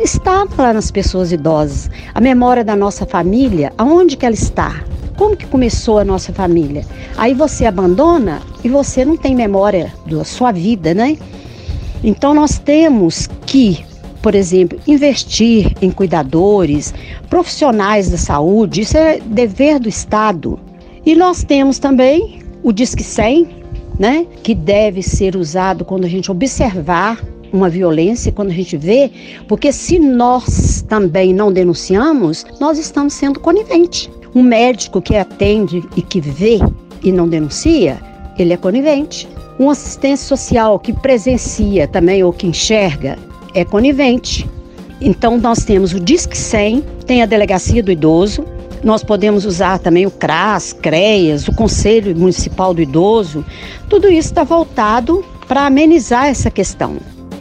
Está 0.00 0.46
lá 0.58 0.74
nas 0.74 0.90
pessoas 0.90 1.32
idosas. 1.32 1.90
A 2.14 2.20
memória 2.20 2.62
da 2.62 2.76
nossa 2.76 3.06
família, 3.06 3.72
aonde 3.78 4.14
que 4.14 4.26
ela 4.26 4.34
está? 4.34 4.84
Como 5.16 5.36
que 5.36 5.46
começou 5.46 5.98
a 5.98 6.04
nossa 6.04 6.32
família? 6.32 6.84
Aí 7.16 7.34
você 7.34 7.64
abandona 7.64 8.40
e 8.68 8.70
você 8.70 9.02
não 9.02 9.16
tem 9.16 9.34
memória 9.34 9.94
da 10.04 10.24
sua 10.24 10.52
vida, 10.52 10.92
né? 10.92 11.16
Então 12.04 12.34
nós 12.34 12.58
temos 12.58 13.26
que, 13.46 13.82
por 14.20 14.34
exemplo, 14.34 14.78
investir 14.86 15.72
em 15.80 15.90
cuidadores, 15.90 16.92
profissionais 17.30 18.10
da 18.10 18.18
saúde, 18.18 18.82
isso 18.82 18.94
é 18.98 19.20
dever 19.20 19.80
do 19.80 19.88
Estado. 19.88 20.60
E 21.04 21.14
nós 21.14 21.42
temos 21.42 21.78
também 21.78 22.40
o 22.62 22.70
Disque 22.70 23.02
100, 23.02 23.48
né, 23.98 24.26
que 24.42 24.54
deve 24.54 25.02
ser 25.02 25.34
usado 25.34 25.82
quando 25.82 26.04
a 26.04 26.08
gente 26.08 26.30
observar 26.30 27.18
uma 27.50 27.70
violência, 27.70 28.30
quando 28.30 28.50
a 28.50 28.54
gente 28.54 28.76
vê, 28.76 29.10
porque 29.48 29.72
se 29.72 29.98
nós 29.98 30.84
também 30.86 31.32
não 31.32 31.50
denunciamos, 31.50 32.44
nós 32.60 32.78
estamos 32.78 33.14
sendo 33.14 33.40
coniventes. 33.40 34.10
Um 34.34 34.42
médico 34.42 35.00
que 35.00 35.16
atende 35.16 35.82
e 35.96 36.02
que 36.02 36.20
vê 36.20 36.58
e 37.02 37.10
não 37.10 37.26
denuncia, 37.26 37.98
ele 38.38 38.52
é 38.52 38.56
conivente. 38.56 39.28
Um 39.58 39.70
assistente 39.70 40.20
social 40.20 40.78
que 40.78 40.92
presencia 40.92 41.88
também 41.88 42.22
ou 42.22 42.32
que 42.32 42.46
enxerga 42.46 43.18
é 43.54 43.64
conivente. 43.64 44.48
Então 45.00 45.38
nós 45.38 45.64
temos 45.64 45.92
o 45.92 46.00
Disque 46.00 46.36
100, 46.36 46.82
tem 47.06 47.22
a 47.22 47.26
delegacia 47.26 47.82
do 47.82 47.90
idoso, 47.90 48.44
nós 48.82 49.02
podemos 49.02 49.44
usar 49.44 49.78
também 49.78 50.06
o 50.06 50.10
CRAS, 50.10 50.72
CREAS, 50.72 51.48
o 51.48 51.54
Conselho 51.54 52.16
Municipal 52.16 52.72
do 52.72 52.80
Idoso. 52.80 53.44
Tudo 53.88 54.08
isso 54.08 54.28
está 54.28 54.44
voltado 54.44 55.24
para 55.46 55.66
amenizar 55.66 56.26
essa 56.26 56.50
questão. 56.50 56.98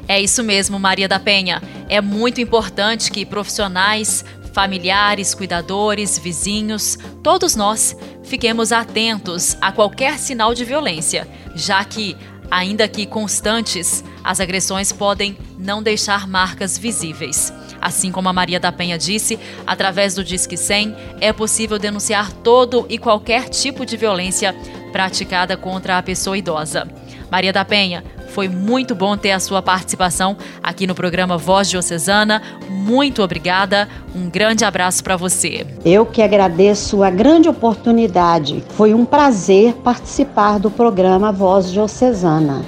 É 0.07 0.21
isso 0.21 0.41
mesmo, 0.43 0.79
Maria 0.79 1.07
da 1.07 1.19
Penha. 1.19 1.61
É 1.89 1.99
muito 1.99 2.39
importante 2.39 3.11
que 3.11 3.25
profissionais 3.25 4.23
familiares, 4.57 5.35
cuidadores, 5.35 6.17
vizinhos, 6.17 6.97
todos 7.21 7.55
nós 7.55 7.95
fiquemos 8.23 8.71
atentos 8.71 9.55
a 9.61 9.71
qualquer 9.71 10.17
sinal 10.17 10.51
de 10.51 10.65
violência, 10.65 11.27
já 11.53 11.85
que, 11.85 12.17
ainda 12.49 12.87
que 12.87 13.05
constantes, 13.05 14.03
as 14.23 14.39
agressões 14.39 14.91
podem 14.91 15.37
não 15.59 15.83
deixar 15.83 16.27
marcas 16.27 16.75
visíveis. 16.75 17.53
Assim 17.79 18.11
como 18.11 18.29
a 18.29 18.33
Maria 18.33 18.59
da 18.59 18.71
Penha 18.71 18.97
disse, 18.97 19.37
através 19.67 20.15
do 20.15 20.23
Disque 20.23 20.57
100 20.57 20.95
é 21.21 21.31
possível 21.31 21.77
denunciar 21.77 22.33
todo 22.33 22.87
e 22.89 22.97
qualquer 22.97 23.49
tipo 23.49 23.85
de 23.85 23.95
violência 23.95 24.55
praticada 24.91 25.55
contra 25.55 25.99
a 25.99 26.01
pessoa 26.01 26.35
idosa. 26.35 26.87
Maria 27.29 27.53
da 27.53 27.63
Penha, 27.63 28.03
foi 28.37 28.47
muito 28.47 28.93
bom 28.93 29.17
ter 29.17 29.31
a 29.31 29.39
sua 29.39 29.63
participação 29.63 30.37
aqui 30.61 30.85
no 30.85 30.93
programa 30.93 31.39
Voz 31.39 31.67
Diocesana. 31.67 32.39
Muito 32.69 33.23
obrigada. 33.23 33.89
Um 34.15 34.29
grande 34.29 34.63
abraço 34.63 35.03
para 35.03 35.17
você. 35.17 35.65
Eu 35.83 36.05
que 36.05 36.21
agradeço 36.21 37.01
a 37.01 37.09
grande 37.09 37.49
oportunidade. 37.49 38.63
Foi 38.75 38.93
um 38.93 39.05
prazer 39.05 39.73
participar 39.83 40.59
do 40.59 40.69
programa 40.69 41.31
Voz 41.31 41.71
Diocesana. 41.71 42.63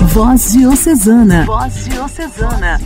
Voz 0.00 0.50
Diocesana. 0.54 1.44
Voz 1.44 1.84
Diocesana. 1.84 2.80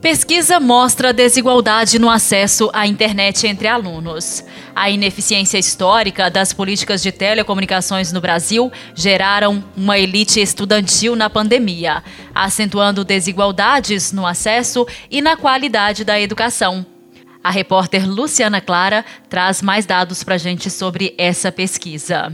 Pesquisa 0.00 0.60
mostra 0.60 1.12
desigualdade 1.12 1.98
no 1.98 2.08
acesso 2.08 2.70
à 2.72 2.86
internet 2.86 3.48
entre 3.48 3.66
alunos. 3.66 4.44
A 4.72 4.88
ineficiência 4.88 5.58
histórica 5.58 6.30
das 6.30 6.52
políticas 6.52 7.02
de 7.02 7.10
telecomunicações 7.10 8.12
no 8.12 8.20
Brasil 8.20 8.70
geraram 8.94 9.62
uma 9.76 9.98
elite 9.98 10.40
estudantil 10.40 11.16
na 11.16 11.28
pandemia, 11.28 12.04
acentuando 12.32 13.04
desigualdades 13.04 14.12
no 14.12 14.24
acesso 14.24 14.86
e 15.10 15.20
na 15.20 15.36
qualidade 15.36 16.04
da 16.04 16.18
educação. 16.20 16.86
A 17.42 17.50
repórter 17.50 18.08
Luciana 18.08 18.60
Clara 18.60 19.04
traz 19.28 19.60
mais 19.60 19.84
dados 19.84 20.22
para 20.22 20.36
a 20.36 20.38
gente 20.38 20.70
sobre 20.70 21.12
essa 21.18 21.50
pesquisa. 21.50 22.32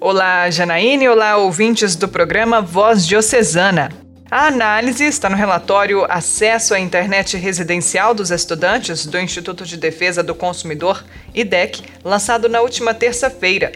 Olá, 0.00 0.48
Janaíne. 0.48 1.08
Olá, 1.08 1.36
ouvintes 1.36 1.94
do 1.94 2.08
programa 2.08 2.62
Voz 2.62 3.06
Diocesana. 3.06 3.90
A 4.32 4.46
análise 4.46 5.04
está 5.04 5.28
no 5.28 5.36
relatório 5.36 6.06
Acesso 6.08 6.72
à 6.72 6.80
Internet 6.80 7.36
Residencial 7.36 8.14
dos 8.14 8.30
Estudantes 8.30 9.04
do 9.04 9.20
Instituto 9.20 9.66
de 9.66 9.76
Defesa 9.76 10.22
do 10.22 10.34
Consumidor, 10.34 11.04
IDEC, 11.34 11.82
lançado 12.02 12.48
na 12.48 12.62
última 12.62 12.94
terça-feira. 12.94 13.72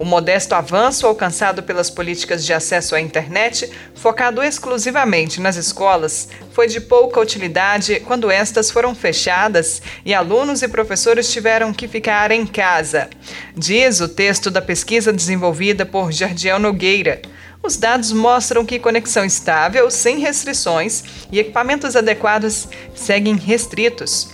O 0.00 0.04
modesto 0.04 0.56
avanço 0.56 1.06
alcançado 1.06 1.62
pelas 1.62 1.90
políticas 1.90 2.44
de 2.44 2.52
acesso 2.52 2.96
à 2.96 3.00
internet, 3.00 3.70
focado 3.94 4.42
exclusivamente 4.42 5.40
nas 5.40 5.54
escolas, 5.54 6.28
foi 6.52 6.66
de 6.66 6.80
pouca 6.80 7.20
utilidade 7.20 8.00
quando 8.00 8.32
estas 8.32 8.68
foram 8.68 8.96
fechadas 8.96 9.80
e 10.04 10.12
alunos 10.12 10.60
e 10.60 10.66
professores 10.66 11.30
tiveram 11.32 11.72
que 11.72 11.86
ficar 11.86 12.32
em 12.32 12.44
casa. 12.44 13.08
Diz 13.56 14.00
o 14.00 14.08
texto 14.08 14.50
da 14.50 14.60
pesquisa 14.60 15.12
desenvolvida 15.12 15.86
por 15.86 16.10
Jardiel 16.10 16.58
Nogueira. 16.58 17.22
Os 17.62 17.76
dados 17.76 18.10
mostram 18.10 18.64
que 18.64 18.78
conexão 18.78 19.24
estável, 19.24 19.90
sem 19.90 20.18
restrições 20.18 21.04
e 21.30 21.38
equipamentos 21.38 21.94
adequados 21.94 22.66
seguem 22.94 23.36
restritos. 23.36 24.30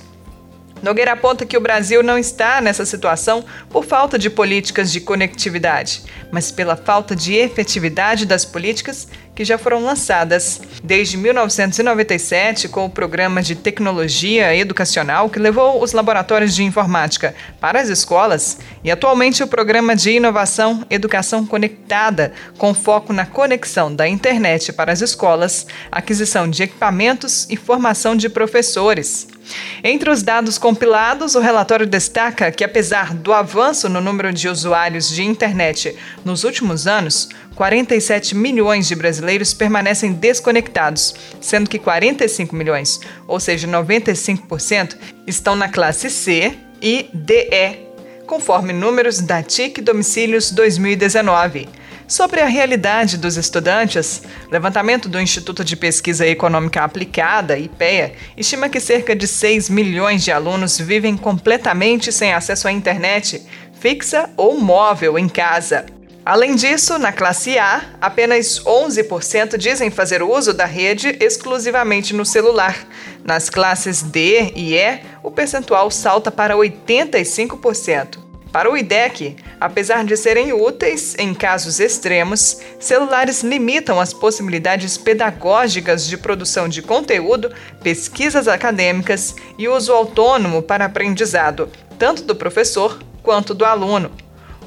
Nogueira 0.82 1.12
aponta 1.12 1.44
que 1.44 1.56
o 1.56 1.60
Brasil 1.60 2.02
não 2.02 2.18
está 2.18 2.60
nessa 2.60 2.84
situação 2.84 3.44
por 3.70 3.84
falta 3.84 4.18
de 4.18 4.30
políticas 4.30 4.92
de 4.92 5.00
conectividade, 5.00 6.02
mas 6.30 6.52
pela 6.52 6.76
falta 6.76 7.16
de 7.16 7.34
efetividade 7.34 8.26
das 8.26 8.44
políticas 8.44 9.08
que 9.36 9.44
já 9.44 9.58
foram 9.58 9.84
lançadas 9.84 10.62
desde 10.82 11.18
1997 11.18 12.68
com 12.68 12.86
o 12.86 12.90
programa 12.90 13.42
de 13.42 13.54
tecnologia 13.54 14.56
educacional 14.56 15.28
que 15.28 15.38
levou 15.38 15.82
os 15.82 15.92
laboratórios 15.92 16.54
de 16.54 16.64
informática 16.64 17.34
para 17.60 17.78
as 17.78 17.90
escolas 17.90 18.58
e 18.82 18.90
atualmente 18.90 19.42
o 19.42 19.46
programa 19.46 19.94
de 19.94 20.12
inovação 20.12 20.86
Educação 20.88 21.44
Conectada, 21.44 22.32
com 22.56 22.72
foco 22.72 23.12
na 23.12 23.26
conexão 23.26 23.94
da 23.94 24.08
internet 24.08 24.72
para 24.72 24.90
as 24.90 25.02
escolas, 25.02 25.66
aquisição 25.92 26.48
de 26.48 26.62
equipamentos 26.62 27.46
e 27.50 27.56
formação 27.56 28.16
de 28.16 28.30
professores. 28.30 29.28
Entre 29.84 30.10
os 30.10 30.22
dados 30.22 30.58
compilados, 30.58 31.34
o 31.34 31.40
relatório 31.40 31.86
destaca 31.86 32.50
que, 32.50 32.64
apesar 32.64 33.14
do 33.14 33.32
avanço 33.32 33.88
no 33.88 34.00
número 34.00 34.32
de 34.32 34.48
usuários 34.48 35.08
de 35.08 35.22
internet 35.22 35.96
nos 36.24 36.42
últimos 36.44 36.86
anos, 36.86 37.28
47 37.56 38.34
milhões 38.34 38.86
de 38.86 38.94
brasileiros 38.94 39.54
permanecem 39.54 40.12
desconectados, 40.12 41.14
sendo 41.40 41.70
que 41.70 41.78
45 41.78 42.54
milhões, 42.54 43.00
ou 43.26 43.40
seja, 43.40 43.66
95%, 43.66 44.96
estão 45.26 45.56
na 45.56 45.68
classe 45.68 46.10
C 46.10 46.54
e 46.82 47.08
DE, 47.14 47.86
conforme 48.26 48.74
números 48.74 49.20
da 49.20 49.42
TIC 49.42 49.80
Domicílios 49.80 50.52
2019. 50.52 51.66
Sobre 52.06 52.40
a 52.40 52.46
realidade 52.46 53.16
dos 53.16 53.36
estudantes, 53.36 54.22
levantamento 54.52 55.08
do 55.08 55.18
Instituto 55.18 55.64
de 55.64 55.74
Pesquisa 55.76 56.24
Econômica 56.26 56.84
Aplicada, 56.84 57.58
IPEA, 57.58 58.12
estima 58.36 58.68
que 58.68 58.78
cerca 58.78 59.16
de 59.16 59.26
6 59.26 59.70
milhões 59.70 60.22
de 60.22 60.30
alunos 60.30 60.78
vivem 60.78 61.16
completamente 61.16 62.12
sem 62.12 62.32
acesso 62.32 62.68
à 62.68 62.72
internet, 62.72 63.42
fixa 63.80 64.30
ou 64.36 64.60
móvel 64.60 65.18
em 65.18 65.28
casa. 65.28 65.95
Além 66.26 66.56
disso, 66.56 66.98
na 66.98 67.12
classe 67.12 67.56
A, 67.56 67.82
apenas 68.00 68.58
11% 68.58 69.56
dizem 69.56 69.92
fazer 69.92 70.24
uso 70.24 70.52
da 70.52 70.64
rede 70.64 71.16
exclusivamente 71.20 72.12
no 72.12 72.26
celular. 72.26 72.76
Nas 73.22 73.48
classes 73.48 74.02
D 74.02 74.52
e 74.56 74.74
E, 74.74 75.02
o 75.22 75.30
percentual 75.30 75.88
salta 75.88 76.28
para 76.32 76.56
85%. 76.56 78.18
Para 78.50 78.68
o 78.68 78.76
IDEC, 78.76 79.36
apesar 79.60 80.04
de 80.04 80.16
serem 80.16 80.52
úteis 80.52 81.14
em 81.16 81.32
casos 81.32 81.78
extremos, 81.78 82.60
celulares 82.80 83.44
limitam 83.44 84.00
as 84.00 84.12
possibilidades 84.12 84.98
pedagógicas 84.98 86.08
de 86.08 86.16
produção 86.16 86.68
de 86.68 86.82
conteúdo, 86.82 87.52
pesquisas 87.84 88.48
acadêmicas 88.48 89.36
e 89.56 89.68
uso 89.68 89.92
autônomo 89.92 90.60
para 90.60 90.86
aprendizado, 90.86 91.70
tanto 91.96 92.24
do 92.24 92.34
professor 92.34 92.98
quanto 93.22 93.54
do 93.54 93.64
aluno. 93.64 94.25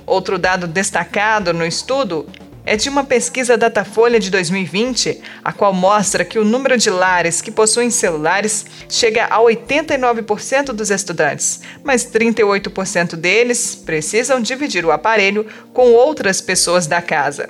Outro 0.09 0.39
dado 0.39 0.65
destacado 0.65 1.53
no 1.53 1.63
estudo 1.63 2.25
é 2.65 2.75
de 2.75 2.89
uma 2.89 3.03
pesquisa 3.03 3.55
Datafolha 3.55 4.19
de 4.19 4.31
2020, 4.31 5.21
a 5.43 5.53
qual 5.53 5.71
mostra 5.71 6.25
que 6.25 6.39
o 6.39 6.43
número 6.43 6.79
de 6.79 6.89
lares 6.89 7.41
que 7.41 7.51
possuem 7.51 7.91
celulares 7.91 8.65
chega 8.89 9.25
a 9.25 9.37
89% 9.37 10.71
dos 10.71 10.89
estudantes, 10.89 11.61
mas 11.83 12.11
38% 12.11 13.15
deles 13.15 13.75
precisam 13.75 14.41
dividir 14.41 14.83
o 14.83 14.91
aparelho 14.91 15.45
com 15.75 15.91
outras 15.93 16.41
pessoas 16.41 16.87
da 16.87 17.03
casa. 17.03 17.47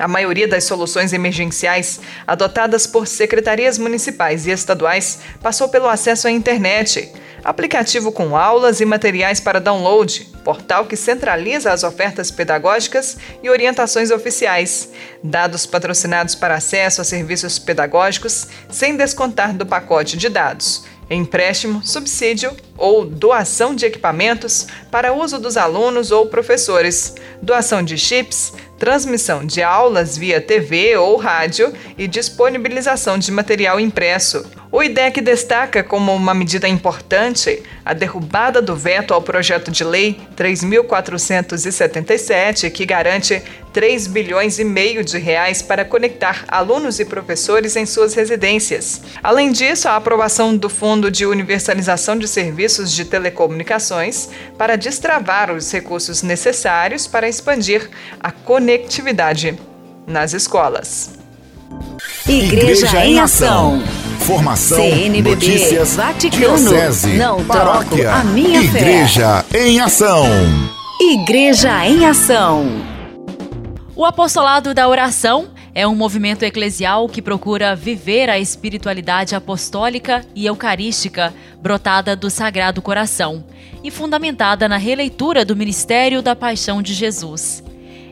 A 0.00 0.08
maioria 0.08 0.48
das 0.48 0.64
soluções 0.64 1.12
emergenciais 1.12 2.00
adotadas 2.26 2.86
por 2.86 3.06
secretarias 3.06 3.76
municipais 3.76 4.46
e 4.46 4.50
estaduais 4.50 5.18
passou 5.42 5.68
pelo 5.68 5.88
acesso 5.88 6.26
à 6.26 6.30
internet 6.30 7.12
aplicativo 7.44 8.12
com 8.12 8.36
aulas 8.36 8.80
e 8.80 8.84
materiais 8.84 9.40
para 9.40 9.60
download, 9.60 10.28
portal 10.48 10.86
que 10.86 10.96
centraliza 10.96 11.70
as 11.70 11.84
ofertas 11.84 12.30
pedagógicas 12.30 13.18
e 13.42 13.50
orientações 13.50 14.10
oficiais, 14.10 14.90
dados 15.22 15.66
patrocinados 15.66 16.34
para 16.34 16.54
acesso 16.54 17.02
a 17.02 17.04
serviços 17.04 17.58
pedagógicos 17.58 18.46
sem 18.70 18.96
descontar 18.96 19.54
do 19.54 19.66
pacote 19.66 20.16
de 20.16 20.30
dados, 20.30 20.86
empréstimo, 21.10 21.84
subsídio 21.84 22.56
ou 22.78 23.04
doação 23.04 23.74
de 23.74 23.84
equipamentos 23.84 24.66
para 24.90 25.12
uso 25.12 25.38
dos 25.38 25.58
alunos 25.58 26.10
ou 26.10 26.24
professores, 26.28 27.14
doação 27.42 27.82
de 27.82 27.98
chips, 27.98 28.54
transmissão 28.78 29.44
de 29.44 29.60
aulas 29.62 30.16
via 30.16 30.40
TV 30.40 30.96
ou 30.96 31.16
rádio 31.16 31.72
e 31.96 32.06
disponibilização 32.06 33.18
de 33.18 33.32
material 33.32 33.80
impresso. 33.80 34.46
O 34.70 34.82
IDEC 34.82 35.22
destaca 35.22 35.82
como 35.82 36.14
uma 36.14 36.34
medida 36.34 36.68
importante 36.68 37.62
a 37.82 37.94
derrubada 37.94 38.60
do 38.60 38.76
veto 38.76 39.14
ao 39.14 39.22
projeto 39.22 39.70
de 39.70 39.82
lei 39.82 40.20
3477, 40.36 42.68
que 42.68 42.84
garante 42.84 43.42
3 43.72 44.06
bilhões 44.08 44.58
e 44.58 44.64
meio 44.64 45.02
de 45.04 45.18
reais 45.18 45.62
para 45.62 45.84
conectar 45.84 46.44
alunos 46.48 46.98
e 47.00 47.04
professores 47.04 47.76
em 47.76 47.86
suas 47.86 48.12
residências. 48.12 49.00
Além 49.22 49.52
disso, 49.52 49.88
a 49.88 49.96
aprovação 49.96 50.56
do 50.56 50.68
Fundo 50.68 51.10
de 51.10 51.24
Universalização 51.24 52.18
de 52.18 52.28
Serviços 52.28 52.92
de 52.92 53.06
Telecomunicações 53.06 54.28
para 54.58 54.76
destravar 54.76 55.50
os 55.50 55.72
recursos 55.72 56.22
necessários 56.22 57.06
para 57.06 57.28
expandir 57.28 57.88
a 58.20 58.30
conectividade 58.30 58.67
nas 60.06 60.32
escolas. 60.32 61.18
Igreja, 62.26 62.86
Igreja 62.86 63.06
em 63.06 63.18
Ação. 63.20 63.82
Formação, 64.20 64.76
CNBB, 64.76 65.30
notícias, 65.30 65.96
Vaticano, 65.96 66.58
diocese, 66.58 67.16
não 67.16 67.42
paróquia, 67.44 68.12
a 68.12 68.24
minha 68.24 68.60
Igreja 68.60 69.42
fé. 69.48 69.66
em 69.66 69.80
Ação. 69.80 70.26
Igreja 71.00 71.86
em 71.86 72.04
Ação. 72.04 72.66
O 73.96 74.04
apostolado 74.04 74.74
da 74.74 74.86
oração 74.86 75.48
é 75.74 75.86
um 75.86 75.94
movimento 75.94 76.42
eclesial 76.42 77.08
que 77.08 77.22
procura 77.22 77.74
viver 77.74 78.28
a 78.28 78.38
espiritualidade 78.38 79.34
apostólica 79.34 80.26
e 80.34 80.44
eucarística 80.44 81.32
brotada 81.62 82.14
do 82.14 82.28
Sagrado 82.28 82.82
Coração 82.82 83.44
e 83.82 83.90
fundamentada 83.90 84.68
na 84.68 84.76
releitura 84.76 85.44
do 85.44 85.56
ministério 85.56 86.20
da 86.20 86.36
Paixão 86.36 86.82
de 86.82 86.92
Jesus. 86.92 87.62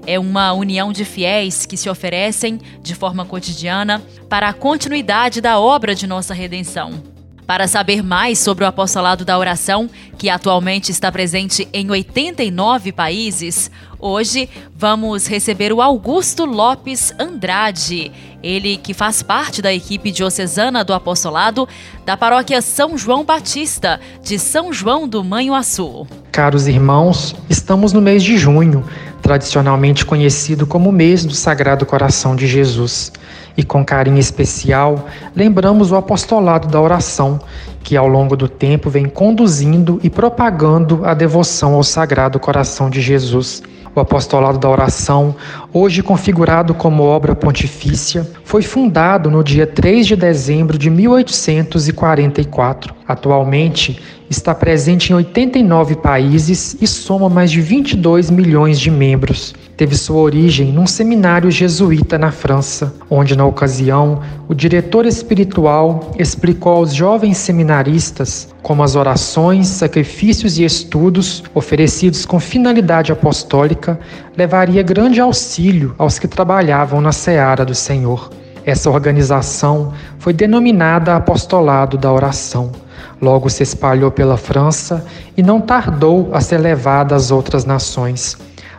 É 0.07 0.19
uma 0.19 0.53
união 0.53 0.93
de 0.93 1.05
fiéis 1.05 1.67
que 1.67 1.77
se 1.77 1.91
oferecem, 1.91 2.61
de 2.81 2.95
forma 2.95 3.25
cotidiana, 3.25 4.01
para 4.29 4.49
a 4.49 4.53
continuidade 4.53 5.41
da 5.41 5.59
obra 5.59 5.95
de 5.95 6.07
nossa 6.07 6.33
redenção. 6.33 7.16
Para 7.47 7.69
saber 7.69 8.03
mais 8.03 8.41
sobre 8.41 8.65
o 8.65 8.67
apostolado 8.67 9.25
da 9.25 9.38
oração, 9.38 9.88
que 10.19 10.29
atualmente 10.29 10.91
está 10.91 11.12
presente 11.12 11.69
em 11.73 11.88
89 11.88 12.91
países, 12.91 13.71
hoje 14.00 14.49
vamos 14.76 15.29
receber 15.29 15.73
o 15.73 15.81
Augusto 15.81 16.45
Lopes 16.45 17.15
Andrade, 17.21 18.11
ele 18.43 18.76
que 18.76 18.93
faz 18.93 19.23
parte 19.23 19.62
da 19.62 19.73
equipe 19.73 20.11
diocesana 20.11 20.83
do 20.83 20.93
apostolado 20.93 21.69
da 22.05 22.17
paróquia 22.17 22.61
São 22.61 22.99
João 22.99 23.25
Batista, 23.25 24.00
de 24.25 24.41
São 24.41 24.73
João 24.73 25.07
do 25.07 25.23
Manhuaçu. 25.23 26.04
Caros 26.32 26.67
irmãos, 26.67 27.37
estamos 27.49 27.93
no 27.93 28.02
mês 28.02 28.25
de 28.25 28.37
junho, 28.37 28.85
tradicionalmente 29.23 30.04
conhecido 30.04 30.67
como 30.67 30.91
mês 30.91 31.25
do 31.25 31.32
Sagrado 31.32 31.87
Coração 31.87 32.35
de 32.35 32.49
Jesus 32.49 33.13
e 33.56 33.62
com 33.62 33.84
carinho 33.84 34.19
especial 34.19 35.06
lembramos 35.34 35.92
o 35.92 35.97
apostolado 35.97 36.69
da 36.69 36.80
oração, 36.80 37.38
que 37.82 37.97
ao 37.97 38.08
longo 38.08 38.36
do 38.36 38.49
tempo 38.49 38.90
vem 38.90 39.06
conduzindo 39.06 40.00
e 40.02 40.10
propagando 40.10 41.04
a 41.04 41.14
devoção 41.14 41.75
ao 41.75 41.84
Sagrado 41.84 42.40
Coração 42.40 42.90
de 42.90 43.00
Jesus. 43.00 43.62
O 43.95 44.00
apostolado 44.00 44.58
da 44.58 44.69
oração, 44.69 45.34
hoje 45.73 46.02
configurado 46.02 46.75
como 46.75 47.02
obra 47.02 47.34
pontifícia, 47.34 48.30
foi 48.45 48.60
fundado 48.62 49.30
no 49.30 49.42
dia 49.42 49.66
3 49.66 50.06
de 50.06 50.16
dezembro 50.16 50.76
de 50.76 50.90
1844. 50.90 52.96
Atualmente, 53.06 54.00
está 54.28 54.54
presente 54.54 55.12
em 55.12 55.16
89 55.16 55.97
países 55.97 56.76
e 56.80 56.86
soma 56.86 57.28
mais 57.28 57.50
de 57.50 57.60
22 57.60 58.30
milhões 58.30 58.80
de 58.80 58.90
membros 58.90 59.54
teve 59.76 59.95
sua 59.95 60.16
origem 60.16 60.73
num 60.73 60.86
seminário 60.86 61.50
jesuíta 61.50 62.16
na 62.16 62.32
França, 62.32 62.95
onde, 63.10 63.36
na 63.36 63.45
ocasião, 63.45 64.23
o 64.49 64.54
diretor 64.54 65.04
espiritual 65.04 66.12
explicou 66.19 66.76
aos 66.76 66.95
jovens 66.95 67.36
seminaristas 67.36 68.49
como 68.62 68.82
as 68.82 68.97
orações, 68.97 69.69
sacrifícios 69.69 70.58
e 70.58 70.64
estudos 70.64 71.45
oferecidos 71.54 72.25
com 72.25 72.40
finalidade 72.40 73.12
apostólica 73.12 74.00
levaria 74.36 74.82
grande 74.82 75.21
auxílio 75.21 75.95
aos 75.99 76.19
que 76.19 76.26
trabalhavam 76.26 77.00
na 77.00 77.12
seara 77.12 77.64
do 77.64 77.75
Senhor. 77.75 78.30
Essa 78.64 78.90
organização 78.90 79.92
foi 80.19 80.32
denominada 80.32 81.14
Apostolado 81.14 81.97
da 81.99 82.10
Oração. 82.10 82.73
Logo 83.21 83.49
se 83.49 83.63
espalhou 83.63 84.11
pela 84.11 84.37
França 84.37 85.05
e 85.37 85.43
não 85.43 85.61
tardou 85.61 86.29
a 86.33 86.41
ser 86.41 86.59
levada 86.59 87.15
às 87.15 87.31
outras 87.31 87.65
nações. 87.65 88.37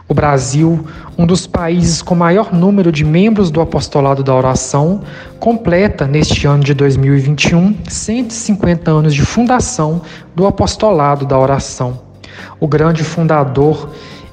O 0.10 0.14
Brasil, 0.14 0.86
um 1.18 1.26
dos 1.26 1.46
países 1.46 2.02
com 2.02 2.16
maior 2.16 2.54
número 2.54 2.92
de 2.94 3.04
membros 3.04 3.52
do 3.52 3.60
apostolado 3.60 4.24
da 4.24 4.34
oração, 4.34 5.02
completa 5.40 6.08
neste 6.08 6.48
ano 6.48 6.64
de 6.64 6.74
2021 6.74 7.76
150 7.90 8.90
anos 8.90 9.14
de 9.14 9.22
fundação 9.24 10.02
do 10.34 10.48
apostolado 10.48 11.26
da 11.26 11.38
oração. 11.38 12.00
O 12.60 12.68
grande 12.68 13.04
fundador 13.04 13.90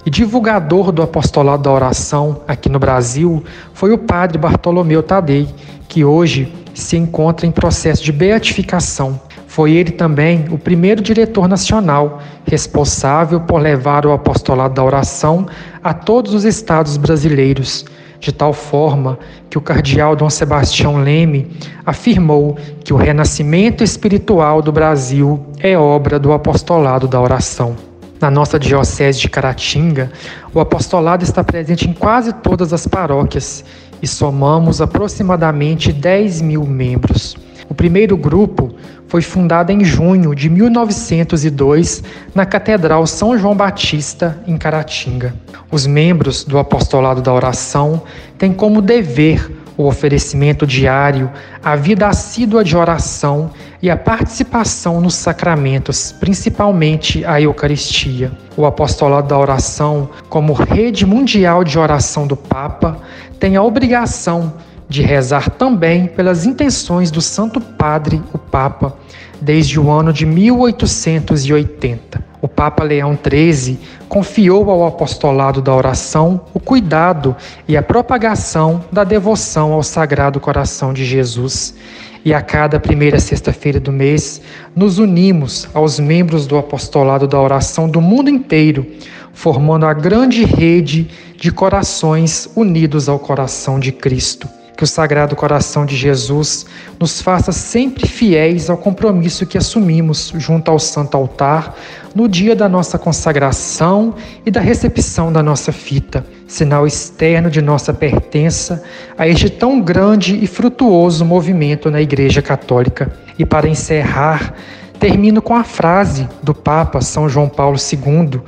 e 0.06 0.10
divulgador 0.10 0.92
do 0.92 1.02
apostolado 1.02 1.62
da 1.62 1.72
oração 1.72 2.42
aqui 2.46 2.68
no 2.68 2.78
Brasil 2.78 3.42
foi 3.72 3.90
o 3.90 3.98
padre 3.98 4.38
Bartolomeu 4.38 5.02
Tadei, 5.02 5.48
que 5.88 6.04
hoje 6.04 6.52
se 6.74 6.96
encontra 6.96 7.46
em 7.46 7.50
processo 7.50 8.04
de 8.04 8.12
beatificação 8.12 9.18
foi 9.54 9.70
ele 9.70 9.92
também 9.92 10.46
o 10.50 10.58
primeiro 10.58 11.00
diretor 11.00 11.46
nacional 11.46 12.20
responsável 12.44 13.38
por 13.38 13.60
levar 13.60 14.04
o 14.04 14.10
apostolado 14.10 14.74
da 14.74 14.82
oração 14.82 15.46
a 15.80 15.94
todos 15.94 16.34
os 16.34 16.44
estados 16.44 16.96
brasileiros, 16.96 17.84
de 18.18 18.32
tal 18.32 18.52
forma 18.52 19.16
que 19.48 19.56
o 19.56 19.60
cardeal 19.60 20.16
Dom 20.16 20.28
Sebastião 20.28 20.96
Leme 20.96 21.52
afirmou 21.86 22.58
que 22.82 22.92
o 22.92 22.96
renascimento 22.96 23.84
espiritual 23.84 24.60
do 24.60 24.72
Brasil 24.72 25.46
é 25.60 25.78
obra 25.78 26.18
do 26.18 26.32
apostolado 26.32 27.06
da 27.06 27.20
oração. 27.20 27.76
Na 28.20 28.32
nossa 28.32 28.58
diocese 28.58 29.20
de 29.20 29.28
Caratinga, 29.28 30.10
o 30.52 30.58
apostolado 30.58 31.22
está 31.22 31.44
presente 31.44 31.88
em 31.88 31.92
quase 31.92 32.32
todas 32.32 32.72
as 32.72 32.88
paróquias 32.88 33.64
e 34.02 34.06
somamos 34.08 34.80
aproximadamente 34.80 35.92
10 35.92 36.42
mil 36.42 36.64
membros. 36.64 37.36
O 37.68 37.74
primeiro 37.74 38.16
grupo 38.16 38.74
foi 39.08 39.22
fundado 39.22 39.72
em 39.72 39.84
junho 39.84 40.34
de 40.34 40.48
1902 40.50 42.02
na 42.34 42.44
Catedral 42.44 43.06
São 43.06 43.38
João 43.38 43.56
Batista, 43.56 44.38
em 44.46 44.56
Caratinga. 44.56 45.34
Os 45.70 45.86
membros 45.86 46.44
do 46.44 46.58
Apostolado 46.58 47.22
da 47.22 47.32
Oração 47.32 48.02
têm 48.38 48.52
como 48.52 48.82
dever 48.82 49.50
o 49.76 49.86
oferecimento 49.86 50.66
diário, 50.66 51.30
a 51.62 51.74
vida 51.74 52.06
assídua 52.06 52.62
de 52.62 52.76
oração 52.76 53.50
e 53.82 53.90
a 53.90 53.96
participação 53.96 55.00
nos 55.00 55.14
sacramentos, 55.14 56.12
principalmente 56.12 57.24
a 57.24 57.40
Eucaristia. 57.40 58.32
O 58.56 58.64
apostolado 58.64 59.28
da 59.28 59.38
oração, 59.38 60.08
como 60.28 60.52
rede 60.52 61.04
mundial 61.04 61.64
de 61.64 61.78
oração 61.78 62.26
do 62.26 62.36
Papa, 62.36 62.98
tem 63.38 63.56
a 63.56 63.62
obrigação 63.62 64.54
de 64.88 65.02
rezar 65.02 65.50
também 65.50 66.06
pelas 66.06 66.46
intenções 66.46 67.10
do 67.10 67.20
Santo 67.20 67.60
Padre, 67.60 68.22
o 68.32 68.38
Papa, 68.38 68.96
desde 69.40 69.78
o 69.80 69.90
ano 69.90 70.12
de 70.12 70.24
1880. 70.26 72.24
O 72.40 72.48
Papa 72.48 72.84
Leão 72.84 73.18
XIII 73.18 73.78
confiou 74.06 74.70
ao 74.70 74.86
apostolado 74.86 75.62
da 75.62 75.74
oração 75.74 76.42
o 76.52 76.60
cuidado 76.60 77.34
e 77.66 77.76
a 77.76 77.82
propagação 77.82 78.84
da 78.92 79.02
devoção 79.02 79.72
ao 79.72 79.82
Sagrado 79.82 80.38
Coração 80.38 80.92
de 80.92 81.04
Jesus. 81.04 81.74
E 82.22 82.32
a 82.32 82.40
cada 82.40 82.80
primeira 82.80 83.18
sexta-feira 83.18 83.80
do 83.80 83.92
mês, 83.92 84.40
nos 84.74 84.98
unimos 84.98 85.68
aos 85.74 85.98
membros 85.98 86.46
do 86.46 86.56
apostolado 86.56 87.26
da 87.26 87.40
oração 87.40 87.88
do 87.88 88.00
mundo 88.00 88.30
inteiro, 88.30 88.86
formando 89.32 89.84
a 89.84 89.92
grande 89.92 90.44
rede 90.44 91.08
de 91.36 91.50
corações 91.50 92.48
unidos 92.54 93.08
ao 93.08 93.18
coração 93.18 93.78
de 93.78 93.92
Cristo. 93.92 94.48
Que 94.76 94.84
o 94.84 94.86
Sagrado 94.86 95.36
Coração 95.36 95.86
de 95.86 95.96
Jesus 95.96 96.66
nos 96.98 97.20
faça 97.20 97.52
sempre 97.52 98.08
fiéis 98.08 98.68
ao 98.68 98.76
compromisso 98.76 99.46
que 99.46 99.56
assumimos 99.56 100.32
junto 100.36 100.68
ao 100.70 100.80
Santo 100.80 101.16
Altar 101.16 101.74
no 102.14 102.28
dia 102.28 102.56
da 102.56 102.68
nossa 102.68 102.98
consagração 102.98 104.14
e 104.44 104.50
da 104.50 104.60
recepção 104.60 105.32
da 105.32 105.42
nossa 105.42 105.72
fita, 105.72 106.26
sinal 106.46 106.86
externo 106.86 107.50
de 107.50 107.62
nossa 107.62 107.92
pertença 107.92 108.82
a 109.16 109.26
este 109.28 109.48
tão 109.50 109.80
grande 109.80 110.36
e 110.42 110.46
frutuoso 110.46 111.24
movimento 111.24 111.90
na 111.90 112.00
Igreja 112.00 112.42
Católica. 112.42 113.12
E 113.38 113.44
para 113.44 113.68
encerrar, 113.68 114.54
termino 114.98 115.42
com 115.42 115.54
a 115.54 115.64
frase 115.64 116.26
do 116.42 116.54
Papa 116.54 117.00
São 117.00 117.28
João 117.28 117.48
Paulo 117.48 117.76
II, 117.76 118.40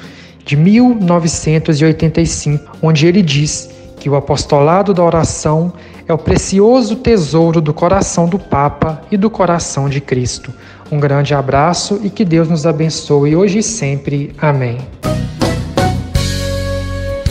de 0.44 0.56
1985, 0.56 2.78
onde 2.80 3.04
ele 3.06 3.20
diz 3.20 3.68
que 3.98 4.08
o 4.08 4.14
apostolado 4.14 4.94
da 4.94 5.02
oração 5.02 5.72
é 6.08 6.12
o 6.12 6.18
precioso 6.18 6.96
tesouro 6.96 7.60
do 7.60 7.74
coração 7.74 8.28
do 8.28 8.38
Papa 8.38 9.02
e 9.10 9.16
do 9.16 9.28
coração 9.28 9.88
de 9.88 10.00
Cristo. 10.00 10.52
Um 10.90 11.00
grande 11.00 11.34
abraço 11.34 12.00
e 12.02 12.10
que 12.10 12.24
Deus 12.24 12.48
nos 12.48 12.64
abençoe 12.64 13.34
hoje 13.34 13.58
e 13.58 13.62
sempre. 13.62 14.32
Amém. 14.38 14.78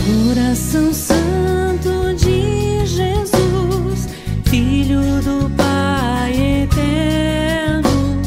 Coração 0.06 0.94
Santo 0.94 2.14
de 2.16 2.86
Jesus, 2.86 4.10
Filho 4.46 5.02
do 5.22 5.50
Pai 5.56 6.64
eterno, 6.64 8.22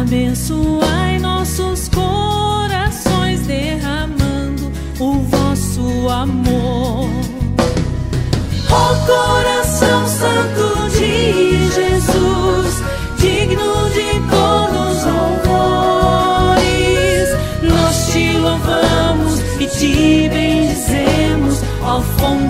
abençoai 0.00 1.18
nossos 1.18 1.88
corações, 1.88 3.46
derramando 3.46 4.70
o 5.00 5.14
vosso 5.20 6.08
amor. 6.10 7.08
Oh, 8.70 9.37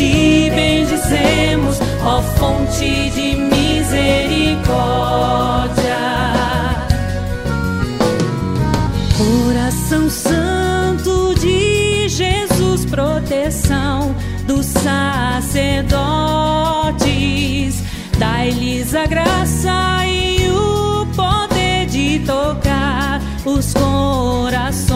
Te 0.02 0.50
bendizemos, 0.50 1.78
ó 2.04 2.20
fonte 2.36 3.10
de 3.10 3.36
misericórdia. 3.36 4.72
Coração 9.16 10.10
Santo 10.10 11.34
de 11.38 12.08
Jesus, 12.08 12.84
proteção 12.84 14.12
dos 14.46 14.66
sacerdotes, 14.66 15.92
dai-lhes 18.18 18.94
a 18.94 19.06
graça 19.06 20.04
e 20.06 20.48
o 20.50 21.06
poder 21.14 21.86
de 21.86 22.18
tocar 22.26 23.20
os 23.44 23.72
corações. 23.72 24.91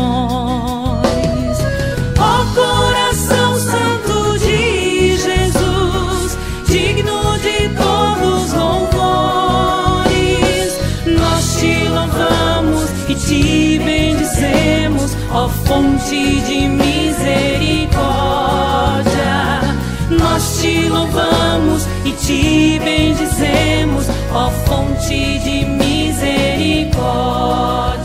Fonte 15.77 16.41
de 16.47 16.69
misericórdia. 16.69 19.61
Nós 20.09 20.59
te 20.59 20.89
louvamos 20.89 21.87
e 22.05 22.12
te 22.12 22.79
bendizemos, 22.83 24.07
ó 24.33 24.51
fonte 24.65 25.39
de 25.41 25.67
misericórdia. 25.67 27.96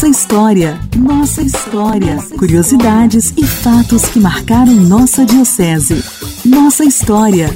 Nossa 0.00 0.08
história, 0.08 0.80
nossa 0.96 1.42
história. 1.42 2.16
Curiosidades 2.38 3.34
e 3.36 3.46
fatos 3.46 4.08
que 4.08 4.18
marcaram 4.18 4.72
nossa 4.72 5.26
diocese. 5.26 6.02
Nossa 6.42 6.84
história. 6.84 7.48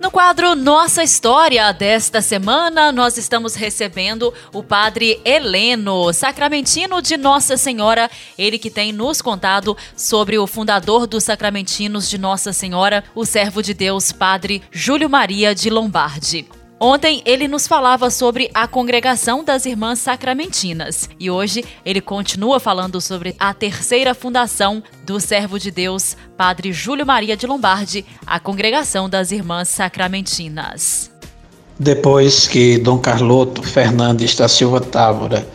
No 0.00 0.10
quadro 0.10 0.54
Nossa 0.54 1.02
História 1.02 1.70
desta 1.72 2.22
semana, 2.22 2.90
nós 2.90 3.18
estamos 3.18 3.54
recebendo 3.54 4.32
o 4.50 4.62
Padre 4.62 5.20
Heleno, 5.22 6.10
sacramentino 6.14 7.02
de 7.02 7.18
Nossa 7.18 7.58
Senhora, 7.58 8.10
ele 8.38 8.58
que 8.58 8.70
tem 8.70 8.94
nos 8.94 9.20
contado 9.20 9.76
sobre 9.94 10.38
o 10.38 10.46
fundador 10.46 11.06
dos 11.06 11.24
sacramentinos 11.24 12.08
de 12.08 12.16
Nossa 12.16 12.54
Senhora, 12.54 13.04
o 13.14 13.26
servo 13.26 13.62
de 13.62 13.74
Deus, 13.74 14.10
Padre 14.10 14.62
Júlio 14.72 15.10
Maria 15.10 15.54
de 15.54 15.68
Lombardi. 15.68 16.48
Ontem 16.78 17.22
ele 17.24 17.48
nos 17.48 17.66
falava 17.66 18.10
sobre 18.10 18.50
a 18.52 18.68
congregação 18.68 19.42
das 19.42 19.64
Irmãs 19.64 19.98
Sacramentinas 19.98 21.08
e 21.18 21.30
hoje 21.30 21.64
ele 21.86 22.02
continua 22.02 22.60
falando 22.60 23.00
sobre 23.00 23.34
a 23.38 23.54
terceira 23.54 24.14
fundação 24.14 24.82
do 25.06 25.18
servo 25.18 25.58
de 25.58 25.70
Deus, 25.70 26.14
Padre 26.36 26.74
Júlio 26.74 27.06
Maria 27.06 27.34
de 27.34 27.46
Lombardi, 27.46 28.04
a 28.26 28.38
congregação 28.38 29.08
das 29.08 29.32
Irmãs 29.32 29.70
Sacramentinas. 29.70 31.10
Depois 31.78 32.46
que 32.46 32.76
Dom 32.76 32.98
Carloto 32.98 33.62
Fernandes 33.62 34.34
da 34.34 34.46
Silva 34.46 34.80
Távora 34.80 35.48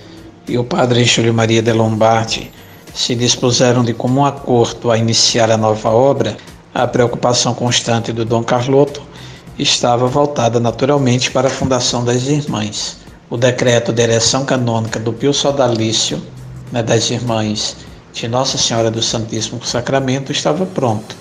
e 0.47 0.57
o 0.57 0.63
padre 0.63 1.03
Júlio 1.03 1.35
Maria 1.35 1.61
de 1.61 1.71
Lombardi 1.71 2.51
se 2.95 3.13
dispuseram 3.13 3.83
de 3.83 3.93
comum 3.93 4.25
acordo 4.25 4.89
a 4.89 4.97
iniciar 4.97 5.51
a 5.51 5.57
nova 5.57 5.89
obra, 5.89 6.35
a 6.73 6.87
preocupação 6.87 7.53
constante 7.53 8.11
do 8.11 8.25
Dom 8.25 8.43
Carloto 8.43 9.10
estava 9.61 10.07
voltada 10.07 10.59
naturalmente 10.59 11.29
para 11.29 11.47
a 11.47 11.51
fundação 11.51 12.03
das 12.03 12.27
Irmãs. 12.27 12.97
O 13.29 13.37
decreto 13.37 13.93
de 13.93 14.01
ereção 14.01 14.43
canônica 14.43 14.99
do 14.99 15.13
Pio 15.13 15.33
Sodalício, 15.33 16.21
né, 16.71 16.81
das 16.81 17.09
Irmãs 17.11 17.77
de 18.11 18.27
Nossa 18.27 18.57
Senhora 18.57 18.89
do 18.89 19.01
Santíssimo 19.01 19.63
Sacramento, 19.63 20.31
estava 20.31 20.65
pronto. 20.65 21.15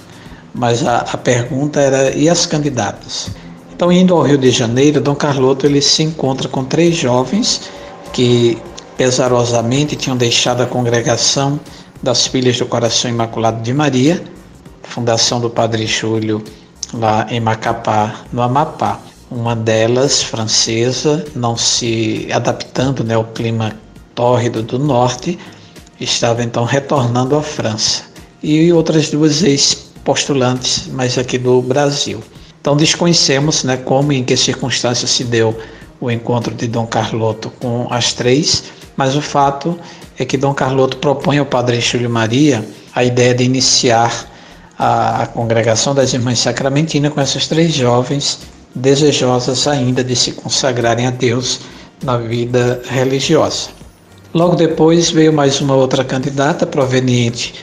Mas 0.55 0.85
a, 0.85 0.99
a 1.01 1.19
pergunta 1.19 1.81
era: 1.81 2.17
e 2.17 2.29
as 2.29 2.47
candidatas? 2.47 3.29
Então, 3.73 3.93
indo 3.93 4.15
ao 4.15 4.23
Rio 4.23 4.39
de 4.39 4.51
Janeiro, 4.51 5.01
Dom 5.01 5.15
Carloto 5.15 5.67
ele 5.67 5.81
se 5.81 6.03
encontra 6.03 6.49
com 6.49 6.65
três 6.65 6.97
jovens 6.97 7.71
que 8.13 8.59
pesarosamente 8.97 9.97
tinham 9.97 10.17
deixado 10.17 10.63
a 10.63 10.67
congregação 10.67 11.61
das 12.03 12.27
Filhas 12.27 12.59
do 12.59 12.67
Coração 12.67 13.11
Imaculado 13.11 13.63
de 13.63 13.73
Maria, 13.73 14.23
fundação 14.83 15.41
do 15.41 15.49
Padre 15.49 15.87
Júlio 15.87 16.43
lá 16.93 17.27
em 17.31 17.41
Macapá, 17.41 18.15
no 18.33 18.43
Amapá. 18.43 19.01
Uma 19.31 19.55
delas, 19.55 20.23
francesa, 20.23 21.25
não 21.37 21.57
se 21.57 22.29
adaptando 22.33 23.05
né, 23.05 23.15
ao 23.15 23.25
clima 23.25 23.77
tórrido 24.15 24.63
do 24.63 24.79
norte, 24.79 25.39
estava 26.01 26.43
então 26.43 26.65
retornando 26.65 27.37
à 27.37 27.43
França. 27.43 28.03
E 28.43 28.73
outras 28.73 29.11
duas 29.11 29.43
ex-postulantes, 29.43 30.89
mas 30.93 31.17
aqui 31.17 31.39
do 31.39 31.63
Brasil. 31.63 32.21
Então 32.61 32.77
desconhecemos 32.77 33.63
né, 33.65 33.77
como 33.77 34.13
e 34.13 34.17
em 34.17 34.25
que 34.25 34.37
circunstâncias 34.37 35.11
se 35.11 35.25
deu 35.25 35.57
o 36.01 36.11
encontro 36.11 36.55
de 36.55 36.67
Dom 36.67 36.87
Carloto 36.87 37.51
com 37.61 37.87
as 37.91 38.13
três, 38.13 38.65
mas 38.97 39.15
o 39.15 39.23
fato 39.23 39.79
é 40.19 40.25
que 40.25 40.37
Dom 40.37 40.53
Carloto 40.53 40.97
propõe 40.97 41.39
ao 41.39 41.47
Padre 41.47 41.81
Júlio 41.81 42.11
Maria 42.11 42.65
a 42.95 43.05
ideia 43.05 43.35
de 43.35 43.45
iniciar 43.45 44.30
a, 44.83 45.27
congregação 45.27 45.95
das 45.95 46.15
Irmãs 46.15 46.39
Sacramentinas 46.39 47.13
com 47.13 47.21
essas 47.21 47.47
três 47.47 47.75
jovens 47.75 48.39
desejosas 48.75 49.69
ainda 49.69 50.03
de 50.03 50.17
se 50.17 50.33
consagrarem 50.33 51.07
a 51.07 51.11
Deus 51.11 51.61
na 52.03 52.17
vida 52.17 52.81
religiosa. 52.89 53.69
Logo 54.33 54.57
depois 54.57 55.11
veio 55.11 55.35
mais 55.35 55.61
uma 55.61 55.75
outra 55.75 56.03
candidata 56.03 56.67
proveniente 56.67 57.63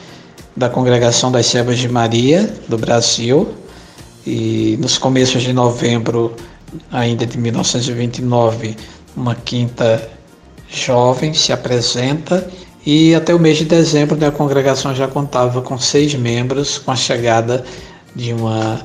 da 0.56 0.70
Congregação 0.70 1.32
das 1.32 1.48
Servas 1.48 1.80
de 1.80 1.90
Maria 1.90 2.54
do 2.68 2.78
Brasil, 2.78 3.52
e 4.26 4.78
nos 4.80 4.98
começos 5.00 5.42
de 5.42 5.54
novembro 5.54 6.36
ainda 6.92 7.26
de 7.26 7.38
1929, 7.38 8.76
uma 9.16 9.34
quinta 9.34 10.08
jovem 10.70 11.34
se 11.34 11.52
apresenta 11.52 12.48
e 12.90 13.14
até 13.14 13.36
o 13.36 13.40
mês 13.40 13.58
de 13.58 13.66
dezembro 13.66 14.16
né, 14.16 14.28
a 14.28 14.32
congregação 14.32 14.96
já 14.96 15.10
contava 15.10 15.62
com 15.62 15.78
seis 15.78 16.16
membros, 16.16 16.78
com 16.78 16.90
a 16.90 16.96
chegada 16.96 17.66
de 18.16 18.32
uma 18.32 18.80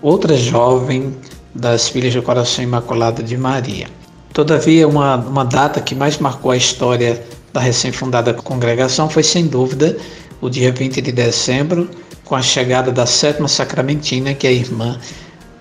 outra 0.00 0.38
jovem 0.38 1.14
das 1.54 1.86
Filhas 1.86 2.14
do 2.14 2.22
Coração 2.22 2.64
Imaculado 2.64 3.22
de 3.22 3.36
Maria. 3.36 3.88
Todavia, 4.32 4.88
uma, 4.88 5.16
uma 5.16 5.44
data 5.44 5.82
que 5.82 5.94
mais 5.94 6.16
marcou 6.16 6.50
a 6.50 6.56
história 6.56 7.22
da 7.52 7.60
recém-fundada 7.60 8.32
congregação 8.32 9.10
foi, 9.10 9.22
sem 9.22 9.46
dúvida, 9.46 9.98
o 10.40 10.48
dia 10.48 10.72
20 10.72 11.02
de 11.02 11.12
dezembro, 11.12 11.90
com 12.24 12.34
a 12.34 12.40
chegada 12.40 12.90
da 12.90 13.04
sétima 13.04 13.48
sacramentina, 13.48 14.32
que 14.32 14.46
é 14.46 14.50
a 14.50 14.54
irmã 14.54 14.98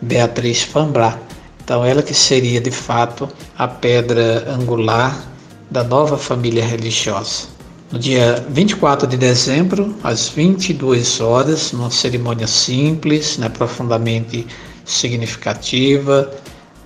Beatriz 0.01 0.61
Fambrá. 0.61 1.19
Então, 1.61 1.83
ela 1.83 2.01
que 2.01 2.13
seria 2.13 2.61
de 2.61 2.71
fato 2.71 3.27
a 3.57 3.67
pedra 3.67 4.49
angular 4.49 5.21
da 5.69 5.83
nova 5.83 6.17
família 6.17 6.65
religiosa. 6.65 7.51
No 7.91 7.99
dia 7.99 8.45
24 8.49 9.05
de 9.05 9.17
dezembro, 9.17 9.93
às 10.01 10.29
22 10.29 11.19
horas, 11.19 11.73
numa 11.73 11.91
cerimônia 11.91 12.47
simples, 12.47 13.37
né, 13.37 13.49
profundamente 13.49 14.47
significativa, 14.85 16.31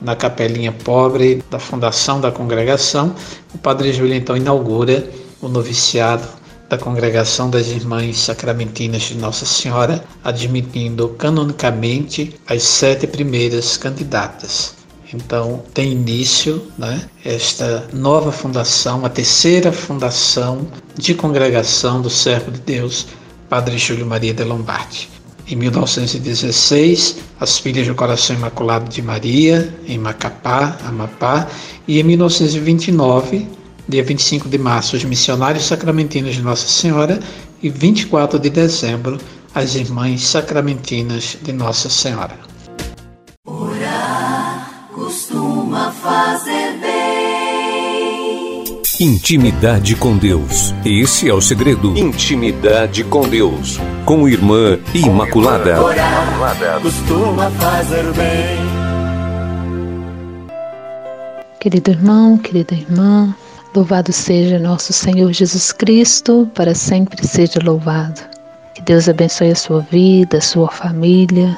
na 0.01 0.15
capelinha 0.15 0.71
pobre 0.71 1.43
da 1.51 1.59
fundação 1.59 2.19
da 2.19 2.31
congregação, 2.31 3.15
o 3.53 3.57
Padre 3.59 3.93
Júlio 3.93 4.15
então 4.15 4.35
inaugura 4.35 5.07
o 5.41 5.47
noviciado 5.47 6.27
da 6.67 6.77
Congregação 6.77 7.51
das 7.51 7.67
Irmãs 7.67 8.17
Sacramentinas 8.17 9.03
de 9.03 9.15
Nossa 9.15 9.45
Senhora, 9.45 10.03
admitindo 10.23 11.09
canonicamente 11.09 12.33
as 12.47 12.63
sete 12.63 13.05
primeiras 13.05 13.77
candidatas. 13.77 14.74
Então, 15.15 15.63
tem 15.73 15.93
início 15.93 16.61
né, 16.77 17.01
esta 17.23 17.87
nova 17.93 18.31
fundação, 18.31 19.05
a 19.05 19.09
terceira 19.09 19.71
fundação 19.71 20.67
de 20.97 21.13
congregação 21.13 22.01
do 22.01 22.09
servo 22.09 22.51
de 22.51 22.59
Deus, 22.59 23.07
Padre 23.49 23.77
Júlio 23.77 24.05
Maria 24.05 24.33
de 24.33 24.43
Lombardi. 24.43 25.09
Em 25.47 25.55
1916, 25.55 27.17
as 27.39 27.57
Filhas 27.57 27.87
do 27.87 27.95
Coração 27.95 28.35
Imaculado 28.35 28.89
de 28.89 29.01
Maria, 29.01 29.73
em 29.87 29.97
Macapá, 29.97 30.77
Amapá, 30.83 31.47
e 31.87 31.99
em 31.99 32.03
1929, 32.03 33.47
dia 33.87 34.03
25 34.03 34.49
de 34.49 34.57
março, 34.57 34.97
os 34.97 35.03
missionários 35.05 35.65
sacramentinos 35.65 36.35
de 36.35 36.41
Nossa 36.41 36.67
Senhora 36.67 37.19
e 37.63 37.69
24 37.69 38.37
de 38.37 38.49
dezembro, 38.49 39.17
as 39.53 39.75
irmãs 39.75 40.23
sacramentinas 40.23 41.37
de 41.41 41.53
Nossa 41.53 41.89
Senhora. 41.89 42.37
Fazer 46.05 46.77
bem. 46.79 47.05
Intimidade 48.99 49.95
com 49.95 50.15
Deus. 50.15 50.73
Esse 50.85 51.27
é 51.27 51.33
o 51.33 51.41
segredo. 51.41 51.97
Intimidade 51.97 53.03
com 53.03 53.27
Deus. 53.27 53.79
Com 54.05 54.29
Irmã 54.29 54.77
Imaculada. 54.93 55.81
Orar 55.81 56.79
costuma 56.81 57.49
fazer 57.51 58.03
bem. 58.13 58.75
Querido 61.59 61.89
irmão, 61.89 62.37
querida 62.37 62.75
irmã, 62.75 63.35
Louvado 63.75 64.13
seja 64.13 64.57
nosso 64.57 64.93
Senhor 64.93 65.33
Jesus 65.33 65.73
Cristo, 65.73 66.49
para 66.53 66.73
sempre 66.73 67.27
seja 67.27 67.59
louvado. 67.61 68.21
Que 68.73 68.81
Deus 68.81 69.09
abençoe 69.09 69.51
a 69.51 69.55
sua 69.55 69.81
vida, 69.81 70.37
a 70.37 70.41
sua 70.41 70.69
família, 70.69 71.57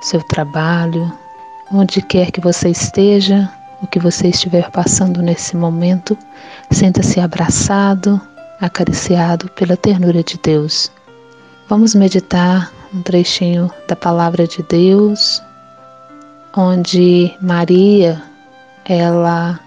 seu 0.00 0.20
trabalho, 0.24 1.12
onde 1.72 2.02
quer 2.02 2.32
que 2.32 2.40
você 2.40 2.70
esteja, 2.70 3.48
o 3.82 3.86
que 3.86 3.98
você 3.98 4.28
estiver 4.28 4.70
passando 4.70 5.20
nesse 5.20 5.56
momento, 5.56 6.16
sinta-se 6.70 7.18
abraçado, 7.18 8.20
acariciado 8.60 9.50
pela 9.50 9.76
ternura 9.76 10.22
de 10.22 10.38
Deus. 10.42 10.90
Vamos 11.68 11.94
meditar 11.94 12.72
um 12.94 13.02
trechinho 13.02 13.70
da 13.88 13.96
palavra 13.96 14.46
de 14.46 14.62
Deus, 14.62 15.42
onde 16.56 17.34
Maria, 17.40 18.22
ela 18.84 19.58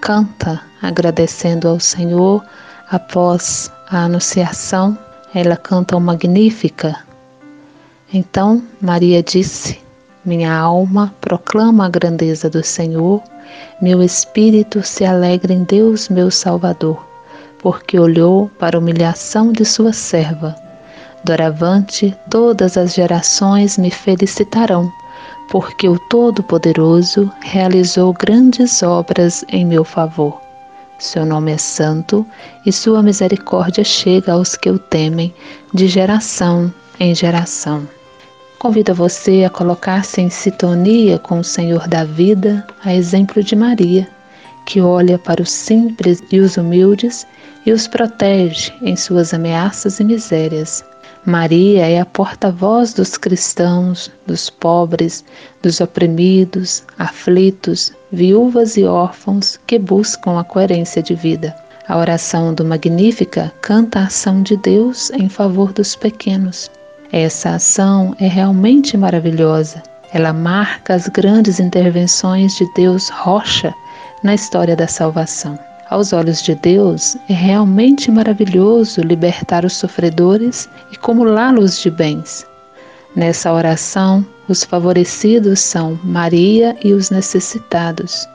canta 0.00 0.60
agradecendo 0.82 1.68
ao 1.68 1.80
Senhor 1.80 2.44
após 2.90 3.72
a 3.88 4.04
anunciação. 4.04 4.98
Ela 5.34 5.56
canta 5.56 5.96
o 5.96 6.00
Magnífica. 6.00 6.98
Então 8.12 8.62
Maria 8.80 9.22
disse: 9.22 9.80
Minha 10.24 10.54
alma 10.54 11.14
proclama 11.20 11.86
a 11.86 11.88
grandeza 11.88 12.50
do 12.50 12.62
Senhor, 12.62 13.22
meu 13.80 14.02
espírito 14.02 14.82
se 14.82 15.04
alegra 15.04 15.52
em 15.52 15.64
Deus, 15.64 16.08
meu 16.08 16.30
Salvador, 16.30 17.04
porque 17.58 17.98
olhou 17.98 18.50
para 18.58 18.76
a 18.76 18.80
humilhação 18.80 19.52
de 19.52 19.64
sua 19.64 19.92
serva. 19.92 20.54
Doravante, 21.24 22.14
todas 22.30 22.76
as 22.76 22.94
gerações 22.94 23.78
me 23.78 23.90
felicitarão 23.90 24.90
porque 25.48 25.88
o 25.88 25.98
Todo-Poderoso 25.98 27.30
realizou 27.40 28.12
grandes 28.12 28.82
obras 28.82 29.44
em 29.48 29.64
meu 29.64 29.84
favor. 29.84 30.40
Seu 30.98 31.26
nome 31.26 31.52
é 31.52 31.58
santo 31.58 32.26
e 32.64 32.72
sua 32.72 33.02
misericórdia 33.02 33.84
chega 33.84 34.32
aos 34.32 34.56
que 34.56 34.70
o 34.70 34.78
temem 34.78 35.34
de 35.72 35.86
geração 35.86 36.72
em 36.98 37.14
geração. 37.14 37.86
Convido 38.64 38.94
você 38.94 39.44
a 39.44 39.50
colocar-se 39.50 40.22
em 40.22 40.30
sintonia 40.30 41.18
com 41.18 41.38
o 41.38 41.44
Senhor 41.44 41.86
da 41.86 42.02
vida, 42.02 42.66
a 42.82 42.94
exemplo 42.94 43.42
de 43.42 43.54
Maria, 43.54 44.08
que 44.64 44.80
olha 44.80 45.18
para 45.18 45.42
os 45.42 45.50
simples 45.50 46.22
e 46.32 46.40
os 46.40 46.56
humildes 46.56 47.26
e 47.66 47.72
os 47.72 47.86
protege 47.86 48.72
em 48.80 48.96
suas 48.96 49.34
ameaças 49.34 50.00
e 50.00 50.04
misérias. 50.04 50.82
Maria 51.26 51.86
é 51.86 52.00
a 52.00 52.06
porta-voz 52.06 52.94
dos 52.94 53.18
cristãos, 53.18 54.10
dos 54.26 54.48
pobres, 54.48 55.22
dos 55.60 55.82
oprimidos, 55.82 56.84
aflitos, 56.98 57.92
viúvas 58.10 58.78
e 58.78 58.84
órfãos 58.84 59.60
que 59.66 59.78
buscam 59.78 60.40
a 60.40 60.42
coerência 60.42 61.02
de 61.02 61.14
vida. 61.14 61.54
A 61.86 61.98
oração 61.98 62.54
do 62.54 62.64
Magnífica 62.64 63.52
canta 63.60 63.98
a 63.98 64.04
ação 64.04 64.42
de 64.42 64.56
Deus 64.56 65.10
em 65.10 65.28
favor 65.28 65.70
dos 65.70 65.94
pequenos. 65.94 66.70
Essa 67.16 67.50
ação 67.50 68.12
é 68.18 68.26
realmente 68.26 68.96
maravilhosa. 68.96 69.80
Ela 70.12 70.32
marca 70.32 70.94
as 70.94 71.06
grandes 71.06 71.60
intervenções 71.60 72.56
de 72.56 72.66
Deus 72.74 73.08
Rocha 73.08 73.72
na 74.24 74.34
história 74.34 74.74
da 74.74 74.88
salvação. 74.88 75.56
Aos 75.88 76.12
olhos 76.12 76.42
de 76.42 76.56
Deus, 76.56 77.16
é 77.28 77.32
realmente 77.32 78.10
maravilhoso 78.10 79.00
libertar 79.00 79.64
os 79.64 79.74
sofredores 79.74 80.68
e 80.90 80.96
acumulá-los 80.96 81.80
de 81.80 81.88
bens. 81.88 82.44
Nessa 83.14 83.52
oração, 83.52 84.26
os 84.48 84.64
favorecidos 84.64 85.60
são 85.60 85.96
Maria 86.02 86.76
e 86.82 86.92
os 86.92 87.10
necessitados. 87.10 88.28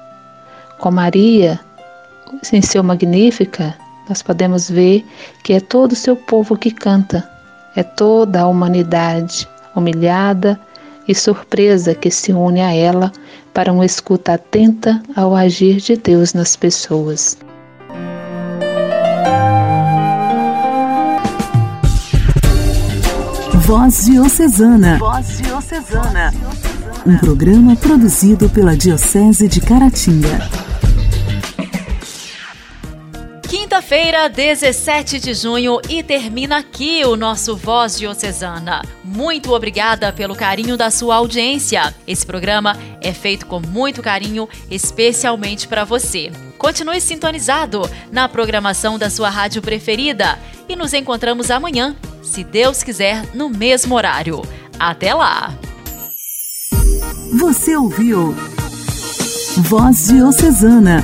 Com 0.78 0.90
Maria, 0.90 1.60
em 2.54 2.62
seu 2.62 2.82
Magnífica, 2.82 3.76
nós 4.08 4.22
podemos 4.22 4.70
ver 4.70 5.06
que 5.44 5.52
é 5.52 5.60
todo 5.60 5.92
o 5.92 5.98
seu 5.98 6.16
povo 6.16 6.56
que 6.56 6.72
canta, 6.72 7.30
é 7.76 7.84
toda 7.84 8.42
a 8.42 8.48
humanidade 8.48 9.48
humilhada 9.76 10.60
e 11.08 11.16
surpresa 11.16 11.96
que 11.96 12.12
se 12.12 12.32
une 12.32 12.62
a 12.62 12.74
ela 12.74 13.12
para 13.54 13.72
uma 13.72 13.86
escuta 13.86 14.34
atenta 14.34 15.02
ao 15.16 15.36
agir 15.36 15.78
de 15.78 15.96
Deus 15.96 16.34
nas 16.34 16.56
pessoas. 16.56 17.38
Voz 23.70 24.06
Diocesana. 24.06 24.98
Voz 24.98 25.38
Diocesana. 25.38 26.34
Um 27.06 27.18
programa 27.18 27.76
produzido 27.76 28.50
pela 28.50 28.76
Diocese 28.76 29.48
de 29.48 29.62
Caratinga. 29.62 30.59
Quinta-feira, 33.90 34.30
17 34.30 35.20
de 35.20 35.34
junho, 35.34 35.80
e 35.90 36.04
termina 36.04 36.60
aqui 36.60 37.04
o 37.04 37.16
nosso 37.16 37.58
Voz 37.58 37.98
Diocesana. 37.98 38.84
Muito 39.04 39.52
obrigada 39.52 40.14
pelo 40.14 40.36
carinho 40.36 40.78
da 40.78 40.92
sua 40.92 41.16
audiência. 41.16 41.92
Esse 42.06 42.24
programa 42.24 42.78
é 43.02 43.12
feito 43.12 43.48
com 43.48 43.60
muito 43.60 44.04
carinho, 44.04 44.48
especialmente 44.70 45.68
para 45.68 45.86
você. 45.86 46.32
Continue 46.56 47.02
sintonizado 47.02 47.82
na 48.12 48.30
programação 48.30 49.00
da 49.00 49.10
sua 49.10 49.32
rádio 49.32 49.60
preferida 49.60 50.38
e 50.68 50.76
nos 50.76 50.94
encontramos 50.94 51.50
amanhã, 51.50 51.96
se 52.22 52.44
Deus 52.44 52.84
quiser, 52.84 53.26
no 53.34 53.50
mesmo 53.50 53.96
horário. 53.96 54.44
Até 54.80 55.16
lá! 55.16 55.52
Você 57.40 57.76
ouviu 57.76 58.36
Voz 59.58 60.10
Diocesana, 60.10 61.04